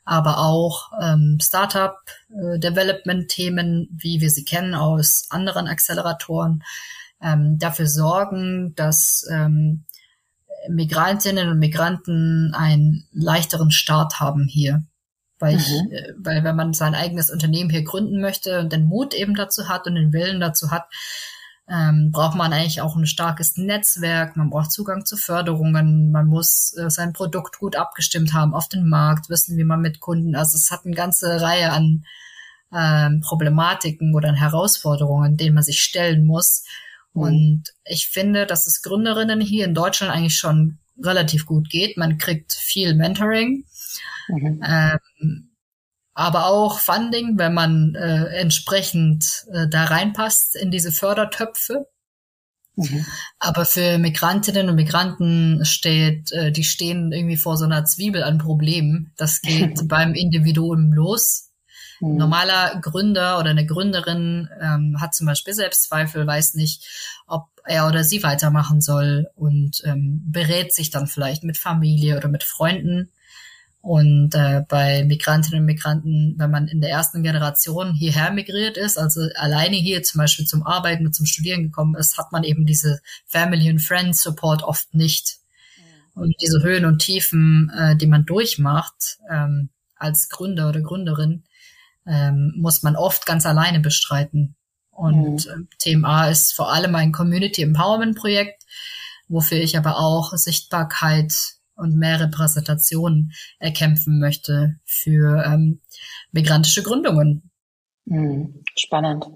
[0.09, 6.65] aber auch ähm, Startup-Development-Themen, wie wir sie kennen aus anderen Acceleratoren,
[7.23, 9.85] ähm, dafür sorgen, dass ähm,
[10.71, 14.83] Migrantinnen und Migranten einen leichteren Start haben hier.
[15.39, 15.61] Weil, mhm.
[15.61, 19.35] ich, äh, weil wenn man sein eigenes Unternehmen hier gründen möchte und den Mut eben
[19.35, 20.87] dazu hat und den Willen dazu hat,
[21.71, 26.75] ähm, braucht man eigentlich auch ein starkes Netzwerk, man braucht Zugang zu Förderungen, man muss
[26.79, 30.57] äh, sein Produkt gut abgestimmt haben auf den Markt, wissen, wie man mit Kunden, also
[30.57, 32.05] es hat eine ganze Reihe an
[32.75, 36.65] ähm, Problematiken oder an Herausforderungen, denen man sich stellen muss.
[37.15, 37.23] Mhm.
[37.23, 41.97] Und ich finde, dass es Gründerinnen hier in Deutschland eigentlich schon relativ gut geht.
[41.97, 43.65] Man kriegt viel Mentoring.
[44.29, 44.63] Mhm.
[44.67, 45.48] Ähm,
[46.19, 51.87] aber auch Funding, wenn man äh, entsprechend äh, da reinpasst in diese Fördertöpfe.
[52.75, 53.07] Mhm.
[53.39, 58.39] Aber für Migrantinnen und Migranten steht, äh, die stehen irgendwie vor so einer Zwiebel an
[58.39, 59.13] Problemen.
[59.17, 61.53] Das geht beim Individuum los.
[62.01, 62.17] Mhm.
[62.17, 66.85] Normaler Gründer oder eine Gründerin ähm, hat zum Beispiel Selbstzweifel, weiß nicht,
[67.29, 72.27] ob er oder sie weitermachen soll und ähm, berät sich dann vielleicht mit Familie oder
[72.27, 73.13] mit Freunden.
[73.89, 78.99] Und äh, bei Migrantinnen und Migranten, wenn man in der ersten Generation hierher migriert ist,
[78.99, 82.67] also alleine hier zum Beispiel zum Arbeiten und zum Studieren gekommen ist, hat man eben
[82.67, 85.39] diese Family and Friends Support oft nicht.
[86.13, 91.45] Und diese Höhen und Tiefen, äh, die man durchmacht ähm, als Gründer oder Gründerin,
[92.07, 94.55] ähm, muss man oft ganz alleine bestreiten.
[94.91, 95.69] Und mhm.
[95.79, 98.65] TMA ist vor allem ein Community Empowerment Projekt,
[99.29, 101.33] wofür ich aber auch Sichtbarkeit
[101.79, 105.81] und mehr Repräsentation erkämpfen möchte für ähm,
[106.33, 107.51] migrantische Gründungen.
[108.09, 109.27] Hm, spannend.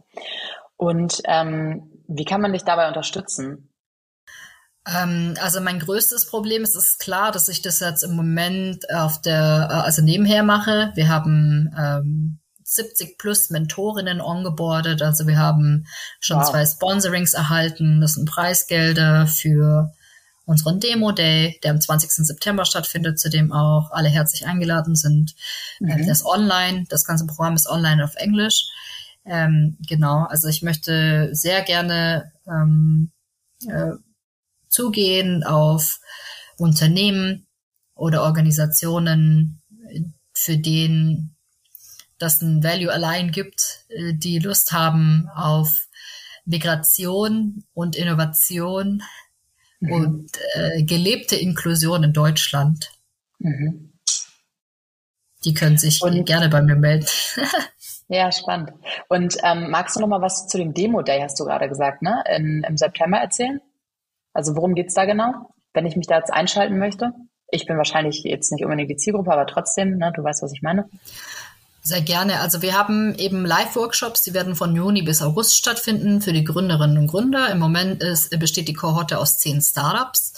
[0.76, 3.72] Und ähm, wie kann man dich dabei unterstützen?
[4.86, 9.20] Ähm, also mein größtes Problem ist, ist klar, dass ich das jetzt im Moment auf
[9.20, 10.92] der, äh, also nebenher mache.
[10.94, 15.02] Wir haben ähm, 70 plus Mentorinnen ongeboardet.
[15.02, 15.86] Also wir haben
[16.20, 16.50] schon wow.
[16.50, 18.00] zwei Sponsorings erhalten.
[18.00, 19.92] Das sind Preisgelder für
[20.52, 22.10] unseren Demo Day, der am 20.
[22.26, 25.34] September stattfindet, zu dem auch alle herzlich eingeladen sind.
[25.80, 26.06] Äh, mhm.
[26.06, 28.68] Das ist online, das ganze Programm ist online auf Englisch.
[29.24, 33.10] Ähm, genau, also ich möchte sehr gerne ähm,
[33.66, 33.92] äh,
[34.68, 36.00] zugehen auf
[36.56, 37.46] Unternehmen
[37.94, 39.62] oder Organisationen,
[40.34, 41.36] für denen
[42.18, 45.86] das ein Value allein gibt, äh, die Lust haben auf
[46.44, 49.02] Migration und Innovation
[49.82, 49.92] mhm.
[49.92, 52.90] und äh, gelebte Inklusion in Deutschland.
[53.38, 53.92] Mhm.
[55.44, 57.06] Die können sich und, gerne bei mir melden.
[58.08, 58.72] ja, spannend.
[59.08, 62.00] Und ähm, magst du noch mal was zu dem Demo Day, hast du gerade gesagt,
[62.00, 62.22] ne?
[62.34, 63.60] In, Im September erzählen?
[64.32, 65.32] Also worum geht's da genau,
[65.74, 67.12] wenn ich mich da jetzt einschalten möchte?
[67.50, 70.62] Ich bin wahrscheinlich jetzt nicht unbedingt die Zielgruppe, aber trotzdem, ne, du weißt, was ich
[70.62, 70.88] meine.
[71.84, 72.38] Sehr gerne.
[72.38, 76.96] Also wir haben eben Live-Workshops, die werden von Juni bis August stattfinden für die Gründerinnen
[76.96, 77.50] und Gründer.
[77.50, 80.32] Im Moment ist, besteht die Kohorte aus zehn Startups.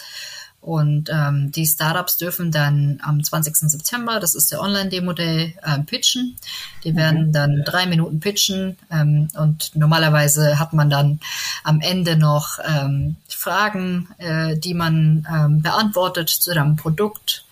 [0.63, 3.55] Und ähm, die Startups dürfen dann am 20.
[3.55, 6.37] September, das ist der Online-Demo-Day, äh, pitchen.
[6.85, 6.97] Die mhm.
[6.97, 11.21] werden dann drei Minuten pitchen ähm, und normalerweise hat man dann
[11.65, 17.45] am Ende noch ähm, Fragen, äh, die man ähm, beantwortet zu einem Produkt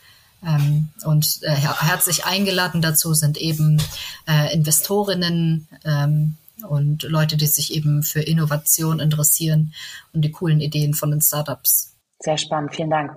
[0.45, 3.81] ähm, und äh, herzlich eingeladen dazu sind eben
[4.29, 6.37] äh, Investorinnen ähm,
[6.69, 9.73] und Leute, die sich eben für Innovation interessieren
[10.13, 13.13] und die coolen Ideen von den Startups Sehr spannend, vielen Dank.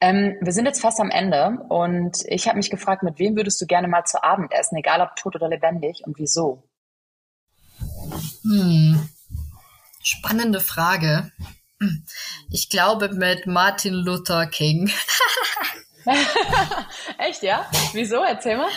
[0.00, 3.60] Ähm, wir sind jetzt fast am Ende und ich habe mich gefragt, mit wem würdest
[3.60, 6.62] du gerne mal zu Abend essen, egal ob tot oder lebendig und wieso?
[8.42, 9.08] Hm.
[10.02, 11.30] Spannende Frage.
[12.50, 14.90] Ich glaube mit Martin Luther King.
[17.18, 17.68] Echt, ja?
[17.92, 18.22] Wieso?
[18.22, 18.70] Erzähl mal.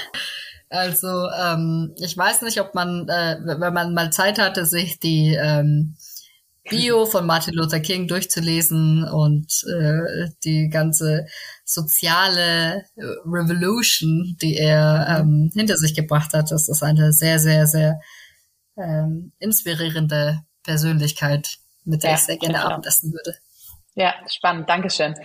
[0.69, 5.35] Also, ähm, ich weiß nicht, ob man, äh, wenn man mal Zeit hatte, sich die
[5.35, 5.95] ähm,
[6.67, 11.27] Bio von Martin Luther King durchzulesen und äh, die ganze
[11.63, 16.51] soziale Revolution, die er ähm, hinter sich gebracht hat.
[16.51, 17.99] Das ist eine sehr, sehr, sehr
[18.77, 23.37] ähm, inspirierende Persönlichkeit, mit der ja, ich sehr gerne Abendessen würde.
[23.97, 25.15] Ja, spannend, Dankeschön.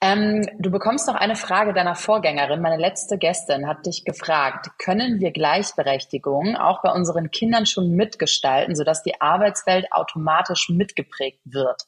[0.00, 2.60] Ähm, du bekommst noch eine Frage deiner Vorgängerin.
[2.60, 8.74] Meine letzte Gästin hat dich gefragt, können wir Gleichberechtigung auch bei unseren Kindern schon mitgestalten,
[8.74, 11.84] sodass die Arbeitswelt automatisch mitgeprägt wird?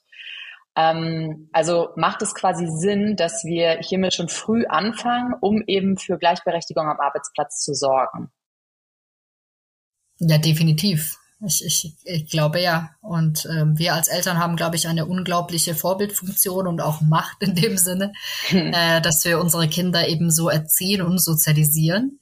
[0.77, 6.19] Ähm, also macht es quasi Sinn, dass wir hiermit schon früh anfangen, um eben für
[6.19, 8.31] Gleichberechtigung am Arbeitsplatz zu sorgen?
[10.21, 11.19] Ja, definitiv.
[11.47, 12.91] Ich, ich, ich glaube ja.
[13.01, 17.55] Und ähm, wir als Eltern haben, glaube ich, eine unglaubliche Vorbildfunktion und auch Macht in
[17.55, 18.13] dem Sinne,
[18.51, 22.19] äh, dass wir unsere Kinder eben so erziehen und sozialisieren,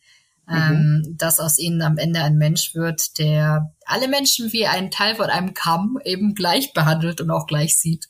[0.46, 0.54] mhm.
[0.54, 5.14] ähm, dass aus ihnen am Ende ein Mensch wird, der alle Menschen wie einen Teil
[5.14, 8.08] von einem Kamm eben gleich behandelt und auch gleich sieht.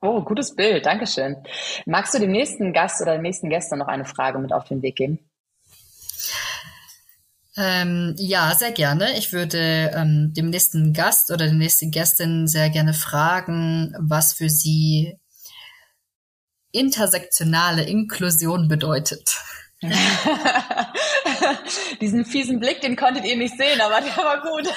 [0.00, 1.36] Oh, gutes Bild, Dankeschön.
[1.84, 4.80] Magst du dem nächsten Gast oder dem nächsten Gästen noch eine Frage mit auf den
[4.80, 5.18] Weg geben?
[7.60, 9.18] Ähm, ja, sehr gerne.
[9.18, 14.48] Ich würde ähm, dem nächsten Gast oder der nächsten Gästin sehr gerne fragen, was für
[14.48, 15.16] sie
[16.70, 19.42] intersektionale Inklusion bedeutet.
[22.00, 24.66] Diesen fiesen Blick, den konntet ihr nicht sehen, aber der war gut.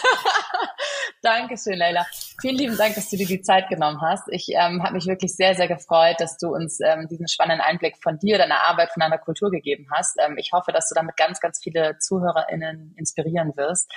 [1.24, 2.06] Dankeschön, Leila.
[2.40, 4.28] Vielen lieben Dank, dass du dir die Zeit genommen hast.
[4.30, 7.98] Ich ähm, habe mich wirklich sehr, sehr gefreut, dass du uns ähm, diesen spannenden Einblick
[8.02, 10.18] von dir, deiner Arbeit, von deiner Kultur gegeben hast.
[10.20, 13.92] Ähm, ich hoffe, dass du damit ganz, ganz viele ZuhörerInnen inspirieren wirst.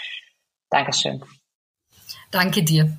[0.71, 1.23] Dankeschön.
[2.31, 2.99] Danke dir.